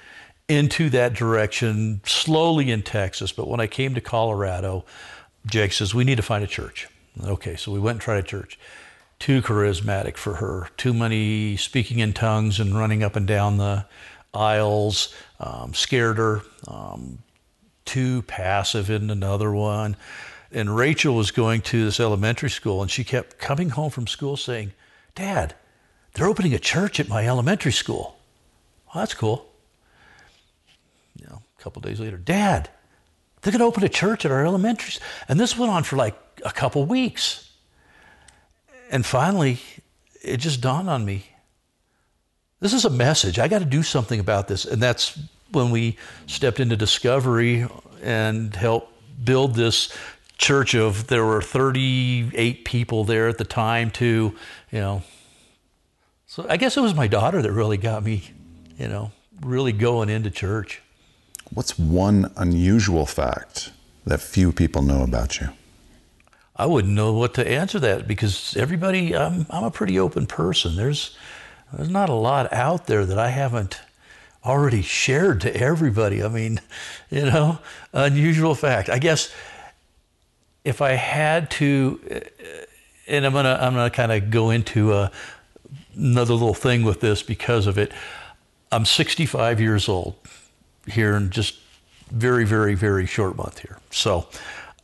[0.48, 3.32] into that direction slowly in Texas.
[3.32, 4.84] But when I came to Colorado,
[5.46, 6.88] Jake says, We need to find a church.
[7.22, 8.58] Okay, so we went and tried a church.
[9.18, 13.86] Too charismatic for her, too many speaking in tongues and running up and down the
[14.34, 17.18] aisles, um, scared her, um,
[17.84, 19.96] too passive in another one.
[20.50, 24.36] And Rachel was going to this elementary school and she kept coming home from school
[24.36, 24.72] saying,
[25.14, 25.54] Dad,
[26.14, 28.18] they're opening a church at my elementary school.
[28.86, 29.53] Well, that's cool
[31.64, 32.68] couple days later, Dad,
[33.42, 34.94] they're going to open a church at our elementary.
[35.28, 37.50] And this went on for like a couple weeks.
[38.90, 39.60] And finally,
[40.22, 41.24] it just dawned on me
[42.64, 43.38] this is a message.
[43.38, 44.64] I got to do something about this.
[44.64, 45.18] And that's
[45.52, 47.66] when we stepped into discovery
[48.02, 48.90] and helped
[49.22, 49.94] build this
[50.38, 54.34] church of there were 38 people there at the time to
[54.72, 55.02] you know
[56.26, 58.24] so i guess it was my daughter that really got me
[58.76, 60.82] you know really going into church
[61.54, 63.70] What's one unusual fact
[64.04, 65.50] that few people know about you?
[66.56, 70.74] I wouldn't know what to answer that because everybody, I'm, I'm a pretty open person.
[70.74, 71.16] There's,
[71.72, 73.80] there's not a lot out there that I haven't
[74.44, 76.24] already shared to everybody.
[76.24, 76.60] I mean,
[77.10, 77.60] you know,
[77.92, 78.90] unusual fact.
[78.90, 79.32] I guess
[80.64, 82.20] if I had to, uh,
[83.06, 85.12] and I'm gonna I'm gonna kind of go into a
[85.94, 87.92] another little thing with this because of it.
[88.72, 90.16] I'm 65 years old
[90.86, 91.58] here in just
[92.10, 93.78] very, very, very short month here.
[93.90, 94.28] So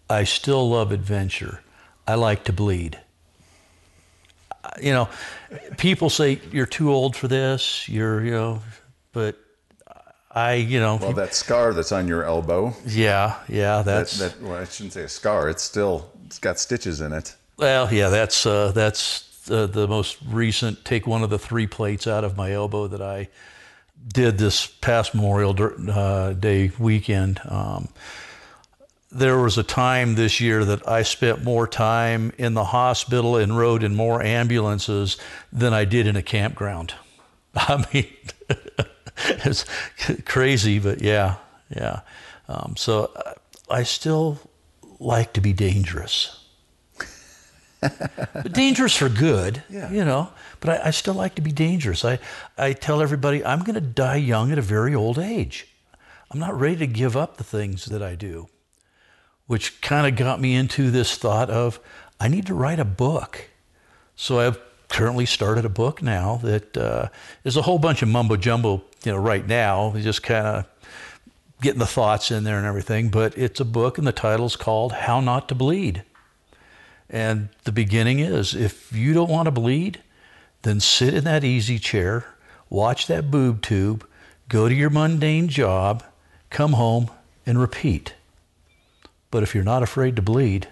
[0.09, 1.63] I still love adventure.
[2.07, 2.99] I like to bleed.
[4.81, 5.09] You know,
[5.79, 7.89] people say you're too old for this.
[7.89, 8.63] You're, you know,
[9.13, 9.37] but
[10.31, 14.41] I, you know, Well, that scar that's on your elbow, yeah, yeah, that, that's that
[14.41, 15.49] well, I shouldn't say a scar.
[15.49, 17.35] It's still it's got stitches in it.
[17.57, 20.85] Well, yeah, that's uh, that's uh, the most recent.
[20.85, 23.29] Take one of the three plates out of my elbow that I
[24.07, 25.57] did this past Memorial
[25.91, 27.41] uh, Day weekend.
[27.45, 27.89] Um,
[29.13, 33.57] there was a time this year that I spent more time in the hospital and
[33.57, 35.17] rode in more ambulances
[35.53, 36.95] than I did in a campground.
[37.55, 38.07] I mean,
[39.17, 39.65] it's
[40.25, 41.37] crazy, but yeah,
[41.75, 42.01] yeah.
[42.49, 43.35] Um, so uh,
[43.69, 44.39] I still
[44.99, 46.40] like to be dangerous
[47.81, 49.91] but dangerous for good, Yeah.
[49.91, 50.31] you know.
[50.61, 52.05] But I, I still like to be dangerous.
[52.05, 52.19] I,
[52.59, 55.67] I tell everybody I'm going to die young at a very old age.
[56.31, 58.49] I'm not ready to give up the things that I do,
[59.47, 61.81] which kind of got me into this thought of
[62.21, 63.49] I need to write a book.
[64.15, 64.59] So I've
[64.89, 67.09] currently started a book now that uh,
[67.45, 70.67] is a whole bunch of mumbo jumbo, you know, right now, just kind of
[71.63, 73.09] getting the thoughts in there and everything.
[73.09, 76.03] But it's a book, and the title's called How Not to Bleed.
[77.11, 80.01] And the beginning is if you don't want to bleed,
[80.63, 82.25] then sit in that easy chair,
[82.69, 84.07] watch that boob tube,
[84.49, 86.05] go to your mundane job,
[86.51, 87.11] come home,
[87.45, 88.15] and repeat.
[89.31, 90.69] But if you're not afraid to bleed,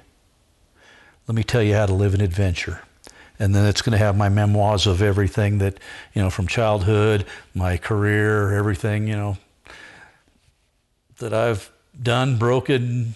[1.26, 2.82] let me tell you how to live an adventure.
[3.40, 5.78] And then it's going to have my memoirs of everything that,
[6.12, 7.24] you know, from childhood,
[7.54, 9.38] my career, everything, you know,
[11.18, 11.70] that I've
[12.00, 13.14] done, broken,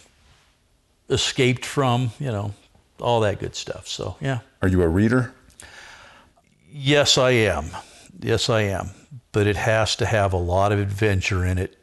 [1.08, 2.54] escaped from, you know,
[3.02, 3.86] all that good stuff.
[3.86, 4.38] So, yeah.
[4.62, 5.34] Are you a reader?
[6.70, 7.66] Yes, I am.
[8.20, 8.90] Yes, I am.
[9.32, 11.76] But it has to have a lot of adventure in it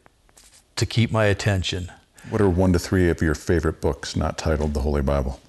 [0.78, 1.92] to keep my attention.
[2.30, 5.40] What are one to three of your favorite books not titled the Holy Bible?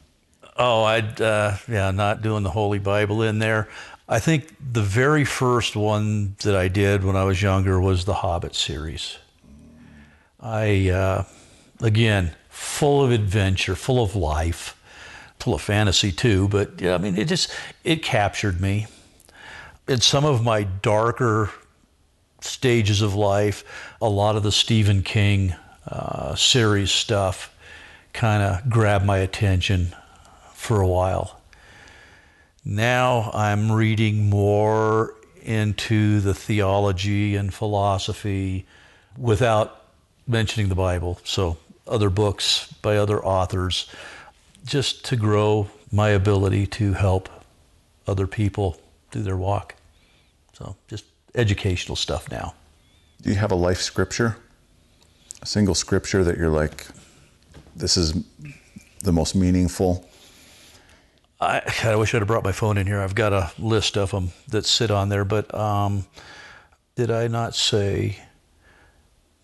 [0.57, 3.69] Oh, I'd, uh, yeah, not doing the Holy Bible in there.
[4.09, 8.15] I think the very first one that I did when I was younger was the
[8.15, 9.19] Hobbit series.
[10.41, 11.25] I, uh,
[11.81, 14.77] again, full of adventure, full of life,
[15.43, 17.51] full of fantasy too, but yeah, I mean, it just,
[17.85, 18.87] it captured me.
[19.89, 21.51] In some of my darker
[22.41, 23.65] stages of life,
[24.01, 25.55] a lot of the Stephen King
[25.89, 27.55] uh, series stuff
[28.12, 29.95] kind of grabbed my attention
[30.55, 31.41] for a while.
[32.65, 38.67] Now I'm reading more into the theology and philosophy
[39.17, 39.85] without
[40.27, 41.19] mentioning the Bible.
[41.25, 41.57] So,
[41.87, 43.91] other books by other authors,
[44.71, 47.29] just to grow my ability to help
[48.07, 48.81] other people
[49.11, 49.75] through their walk.
[50.53, 52.55] So, just educational stuff now.
[53.21, 54.37] Do you have a life scripture?
[55.43, 56.87] A single scripture that you're like,
[57.75, 58.15] this is
[59.01, 60.09] the most meaningful?
[61.41, 63.01] I, I wish I'd have brought my phone in here.
[63.01, 66.07] I've got a list of them that sit on there, but um,
[66.95, 68.19] did I not say,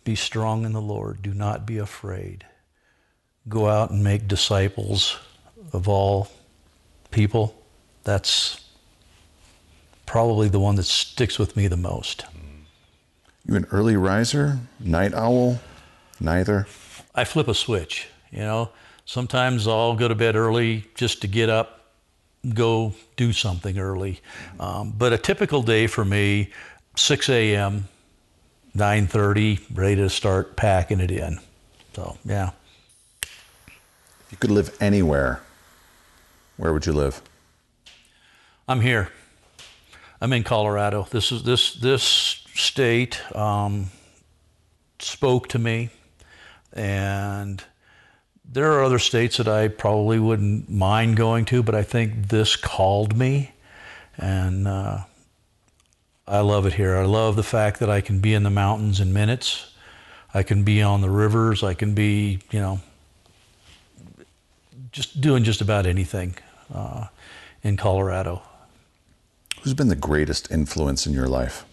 [0.05, 2.45] Be strong in the Lord, do not be afraid?
[3.49, 5.19] Go out and make disciples
[5.73, 6.29] of all
[7.11, 7.55] people?
[8.05, 8.61] That's
[10.05, 12.25] probably the one that sticks with me the most.
[13.47, 15.61] You an early riser, night owl,
[16.21, 16.67] neither?
[17.15, 18.71] I flip a switch, you know.
[19.05, 21.93] Sometimes I'll go to bed early just to get up,
[22.55, 24.21] go do something early.
[24.59, 26.51] Um, but a typical day for me,
[26.97, 27.89] 6 a.m.,
[28.77, 31.39] 9:30, ready to start packing it in.
[31.95, 32.51] So yeah,
[34.37, 35.41] you could live anywhere,
[36.59, 37.23] where would you live?
[38.69, 39.09] I'm here.
[40.21, 41.07] I'm in Colorado.
[41.11, 43.87] This is this this state um,
[44.99, 45.89] spoke to me,
[46.75, 47.65] and
[48.45, 52.57] there are other states that I probably wouldn't mind going to, but I think this
[52.57, 53.53] called me,
[54.19, 54.99] and uh,
[56.29, 56.97] I love it here.
[56.99, 59.73] I love the fact that I can be in the mountains in minutes.
[60.35, 61.63] I can be on the rivers.
[61.63, 62.81] I can be, you know,
[64.97, 66.35] just doing just about anything
[66.75, 67.07] uh,
[67.63, 68.43] in Colorado.
[69.63, 71.65] Who's been the greatest influence in your life?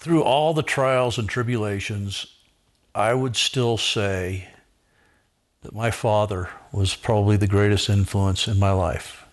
[0.00, 2.26] through all the trials and tribulations,
[2.94, 4.48] I would still say
[5.62, 9.26] that my father was probably the greatest influence in my life.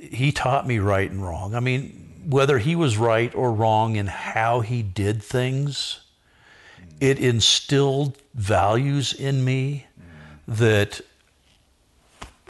[0.00, 1.56] He taught me right and wrong.
[1.56, 6.00] I mean, whether he was right or wrong in how he did things,
[7.00, 9.86] it instilled values in me
[10.46, 11.00] that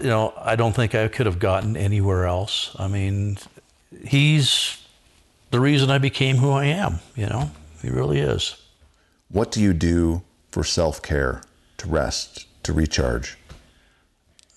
[0.00, 2.74] you know, I don't think I could have gotten anywhere else.
[2.78, 3.38] I mean,
[4.04, 4.78] he's
[5.50, 7.00] the reason I became who I am.
[7.16, 7.50] You know,
[7.82, 8.60] he really is.
[9.30, 11.42] What do you do for self care,
[11.78, 13.36] to rest, to recharge?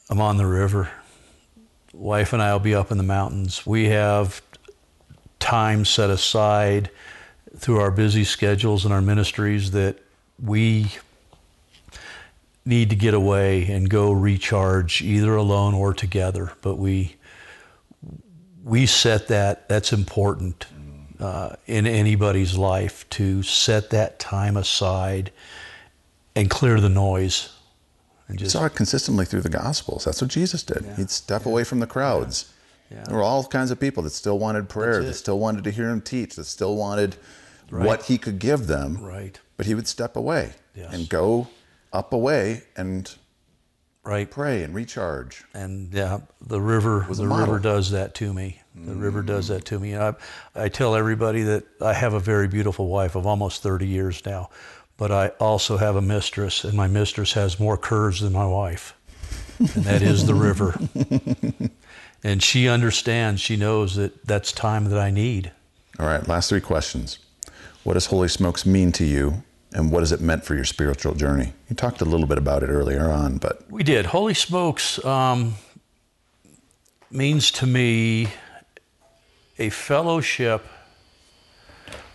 [0.09, 0.89] I'm on the river.
[1.93, 3.65] Wife and I will be up in the mountains.
[3.65, 4.41] We have
[5.39, 6.89] time set aside
[7.57, 9.97] through our busy schedules and our ministries that
[10.41, 10.87] we
[12.65, 17.15] need to get away and go recharge either alone or together but we
[18.63, 20.67] we set that that's important
[21.19, 25.31] uh, in anybody's life to set that time aside
[26.35, 27.49] and clear the noise
[28.27, 30.05] and just saw it consistently through the Gospels.
[30.05, 30.85] That's what Jesus did.
[30.95, 32.53] He'd step away from the crowds.
[32.89, 33.03] Yeah.
[33.03, 35.89] There were all kinds of people that still wanted prayer, that still wanted to hear
[35.89, 37.17] him teach, that still wanted
[37.69, 38.97] what he could give them.
[39.03, 40.93] right But he would step away Yes.
[40.93, 41.47] and go
[41.93, 43.13] up away and
[44.03, 45.43] right pray and recharge.
[45.53, 48.61] and yeah, the river the river does that to me.
[48.73, 49.49] The river does mm.
[49.49, 49.97] that to me.
[49.97, 50.13] I,
[50.55, 54.49] I tell everybody that I have a very beautiful wife of almost 30 years now,
[54.95, 58.95] but I also have a mistress, and my mistress has more curves than my wife,
[59.59, 60.79] and that is the river.
[62.23, 63.41] and she understands.
[63.41, 65.51] She knows that that's time that I need.
[65.99, 67.19] All right, last three questions.
[67.83, 69.43] What does Holy Smokes mean to you,
[69.73, 71.53] and what has it meant for your spiritual journey?
[71.69, 74.07] You talked a little bit about it earlier on, but We did.
[74.07, 75.55] Holy smokes um,
[77.09, 78.27] means to me
[79.57, 80.65] a fellowship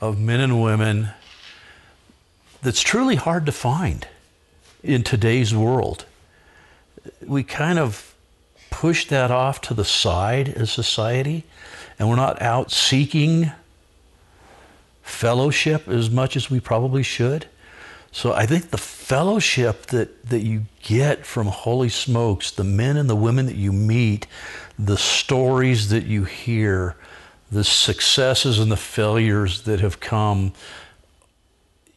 [0.01, 1.11] of men and women
[2.63, 4.07] that's truly hard to find
[4.83, 6.05] in today's world.
[7.25, 8.15] We kind of
[8.71, 11.45] push that off to the side as society,
[11.99, 13.53] and we're not out seeking
[15.07, 17.47] fellowship as much as we probably should.
[18.13, 23.09] So I think the fellowship that, that you get from Holy Smokes, the men and
[23.09, 24.27] the women that you meet,
[24.79, 26.97] the stories that you hear,
[27.51, 30.53] the successes and the failures that have come,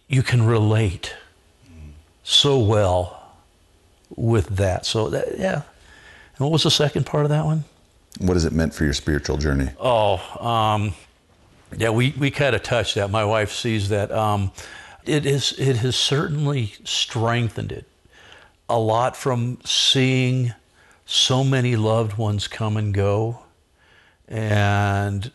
[0.07, 1.15] you can relate
[2.23, 3.33] so well
[4.15, 4.85] with that.
[4.85, 5.63] So that, yeah.
[6.37, 7.63] And what was the second part of that one?
[8.19, 9.69] what has it meant for your spiritual journey?
[9.79, 10.93] Oh, um,
[11.77, 13.09] yeah, we, we kind of touched that.
[13.09, 14.11] My wife sees that.
[14.11, 14.51] Um,
[15.05, 17.85] it is it has certainly strengthened it
[18.67, 20.53] a lot from seeing
[21.05, 23.39] so many loved ones come and go,
[24.27, 25.31] and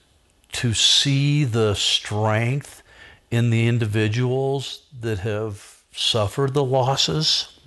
[0.53, 2.83] to see the strength
[3.31, 7.59] in the individuals that have suffered the losses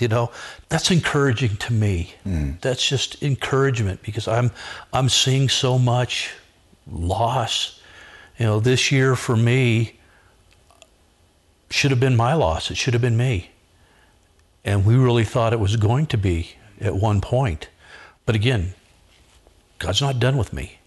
[0.00, 0.30] you know
[0.68, 2.14] that's encouraging to me
[2.60, 4.50] that's just encouragement because i'm
[4.92, 6.30] i'm seeing so much
[6.90, 7.80] loss
[8.38, 9.94] you know this year for me
[11.70, 13.50] should have been my loss it should have been me
[14.64, 17.68] and we really thought it was going to be at one point
[18.26, 18.74] but again
[19.78, 20.78] god's not done with me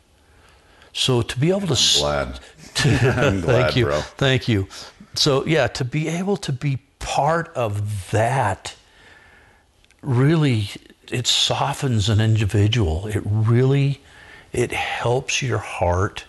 [0.93, 2.39] so to be able to s- Glad.
[2.85, 3.85] I'm glad, Thank you.
[3.85, 3.99] bro.
[4.01, 4.67] Thank you.
[5.13, 8.75] So yeah, to be able to be part of that
[10.01, 10.69] really
[11.11, 13.07] it softens an individual.
[13.07, 14.01] It really
[14.53, 16.25] it helps your heart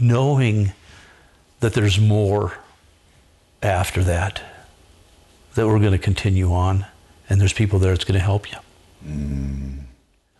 [0.00, 0.72] knowing
[1.60, 2.52] that there's more
[3.62, 4.42] after that
[5.54, 6.86] that we're going to continue on
[7.28, 8.58] and there's people there that's going to help you.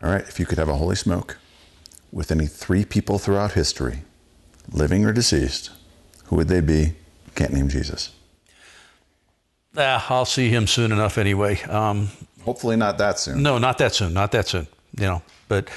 [0.03, 1.39] All right, if you could have a holy smoke
[2.13, 4.03] with any three people throughout history,
[4.71, 5.71] living or deceased,
[6.27, 6.93] who would they be?
[7.35, 8.11] Can't name Jesus.
[9.77, 11.61] Ah, I'll see him soon enough anyway.
[11.63, 12.09] Um,
[12.45, 13.43] Hopefully not that soon.
[13.43, 14.15] No, not that soon.
[14.15, 14.67] Not that soon.
[14.97, 15.69] You know, but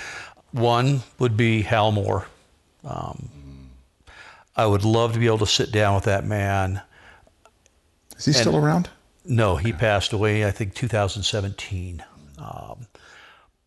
[0.52, 2.26] one would be Hal Moore.
[2.84, 3.30] Um,
[4.56, 6.82] I would love to be able to sit down with that man.
[8.18, 8.90] Is he still around?
[9.26, 10.46] No, he passed away.
[10.46, 12.04] I think 2017.
[12.38, 12.88] Um,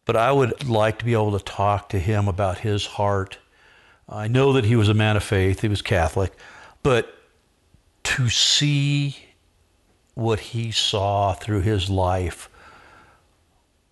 [0.05, 3.39] but I would like to be able to talk to him about his heart.
[4.09, 5.61] I know that he was a man of faith.
[5.61, 6.33] He was Catholic,
[6.83, 7.17] but
[8.03, 9.17] to see
[10.13, 12.51] what he saw through his life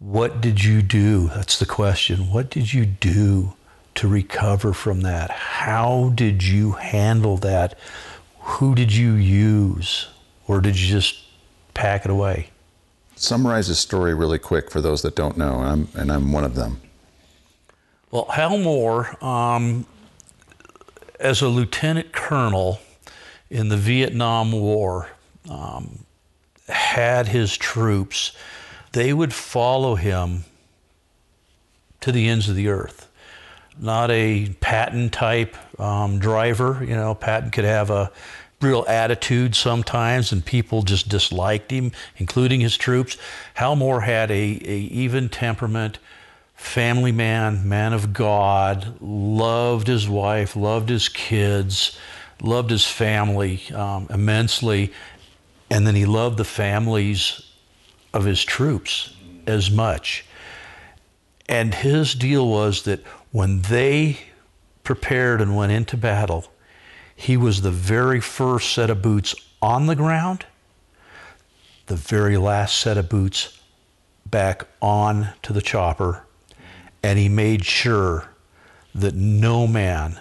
[0.02, 1.28] what did you do?
[1.28, 2.32] That's the question.
[2.32, 3.54] What did you do
[3.96, 5.30] to recover from that?
[5.30, 7.78] How did you handle that?
[8.40, 10.08] Who did you use?
[10.46, 11.20] Or did you just
[11.74, 12.50] pack it away?
[13.16, 16.44] Summarize the story really quick for those that don't know, and I'm, and I'm one
[16.44, 16.80] of them.
[18.10, 19.86] Well, Hal Moore, um,
[21.20, 22.80] as a lieutenant colonel
[23.48, 25.08] in the Vietnam War,
[25.48, 26.04] um,
[26.68, 28.32] had his troops,
[28.92, 30.44] they would follow him
[32.00, 33.01] to the ends of the earth.
[33.78, 36.84] Not a Patton type um, driver.
[36.86, 38.12] You know, Patton could have a
[38.60, 43.16] real attitude sometimes, and people just disliked him, including his troops.
[43.54, 45.98] Hal Moore had a, a even temperament,
[46.54, 51.98] family man, man of God, loved his wife, loved his kids,
[52.40, 54.92] loved his family um, immensely,
[55.70, 57.42] and then he loved the families
[58.12, 59.14] of his troops
[59.46, 60.24] as much.
[61.48, 63.02] And his deal was that
[63.32, 64.18] when they
[64.84, 66.46] prepared and went into battle,
[67.16, 70.46] he was the very first set of boots on the ground,
[71.86, 73.58] the very last set of boots
[74.26, 76.24] back on to the chopper,
[77.02, 78.28] and he made sure
[78.94, 80.20] that no man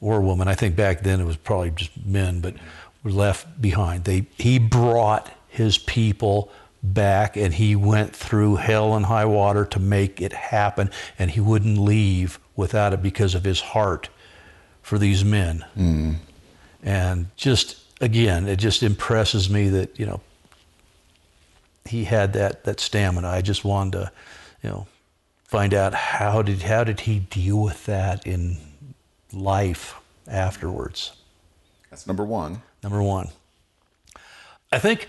[0.00, 2.54] or woman, I think back then it was probably just men, but
[3.02, 4.04] were left behind.
[4.04, 6.50] They, he brought his people
[6.82, 11.40] back and he went through hell and high water to make it happen, and he
[11.40, 14.08] wouldn't leave without it because of his heart
[14.82, 15.64] for these men.
[15.76, 16.16] Mm.
[16.82, 20.20] And just again, it just impresses me that you know
[21.84, 23.28] he had that that stamina.
[23.28, 24.12] I just wanted to,
[24.62, 24.86] you know,
[25.44, 28.58] find out how did how did he deal with that in
[29.32, 29.94] life
[30.26, 31.12] afterwards.
[31.90, 32.62] That's number one.
[32.82, 33.28] Number one.
[34.72, 35.06] I think,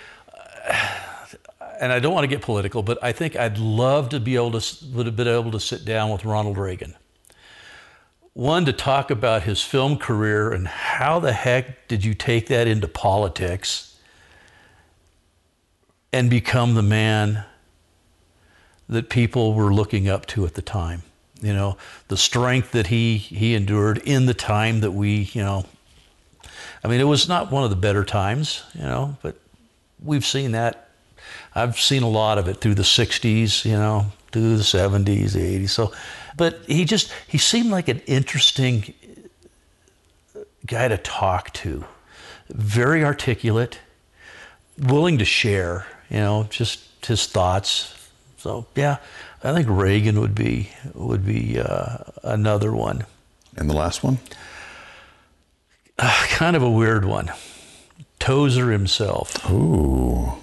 [1.80, 4.60] and I don't want to get political, but I think I'd love to be able
[4.60, 6.95] to would have been able to sit down with Ronald Reagan.
[8.34, 12.68] One to talk about his film career and how the heck did you take that
[12.68, 13.95] into politics
[16.12, 17.44] and become the man
[18.90, 21.04] that people were looking up to at the time.
[21.41, 21.78] You know,
[22.08, 25.66] the strength that he he endured in the time that we, you know,
[26.84, 29.36] I mean, it was not one of the better times, you know, but
[30.02, 30.90] we've seen that.
[31.55, 35.59] I've seen a lot of it through the 60s, you know, through the 70s, the
[35.59, 35.69] 80s.
[35.69, 35.91] So,
[36.35, 38.93] but he just, he seemed like an interesting
[40.65, 41.85] guy to talk to.
[42.49, 43.80] Very articulate,
[44.77, 48.09] willing to share, you know, just his thoughts.
[48.38, 48.97] So, yeah,
[49.43, 53.05] I think Reagan would be, would be uh, another one.
[53.55, 54.17] And the last one?
[55.99, 57.31] Uh, kind of a weird one.
[58.19, 59.49] Tozer himself.
[59.51, 60.34] Ooh.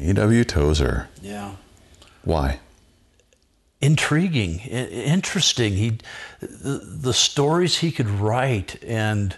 [0.00, 0.44] A.W.
[0.44, 1.08] Tozer.
[1.20, 1.56] Yeah.
[2.24, 2.60] Why?
[3.80, 5.74] Intriguing, interesting.
[5.74, 5.98] He,
[6.40, 9.36] the, the stories he could write, and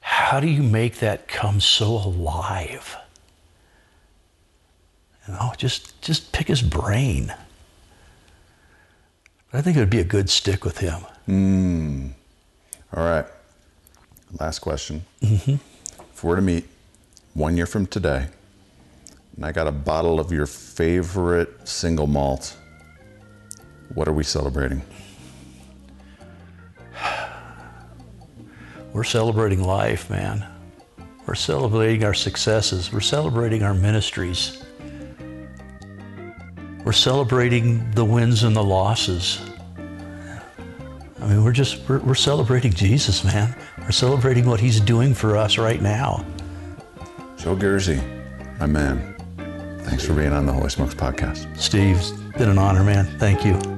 [0.00, 2.96] how do you make that come so alive?
[5.26, 7.34] You know, just just pick his brain.
[9.52, 11.00] I think it would be a good stick with him.
[11.28, 12.10] Mm.
[12.94, 13.26] All right.
[14.38, 15.04] Last question.
[15.22, 15.56] Mm-hmm.
[16.12, 16.68] If we're to meet
[17.34, 18.28] one year from today,
[19.36, 22.56] and I got a bottle of your favorite single malt,
[23.94, 24.82] what are we celebrating?
[28.92, 30.46] We're celebrating life, man.
[31.26, 32.92] We're celebrating our successes.
[32.92, 34.64] We're celebrating our ministries.
[36.84, 39.40] We're celebrating the wins and the losses.
[41.20, 43.56] I mean, we're just, we're, we're celebrating Jesus, man.
[43.80, 46.24] We're celebrating what he's doing for us right now.
[47.36, 48.00] Joe Gersey,
[48.60, 49.15] my man.
[49.86, 51.56] Thanks for being on the Holy Smokes podcast.
[51.56, 53.06] Steve, it's been an honor, man.
[53.18, 53.75] Thank you.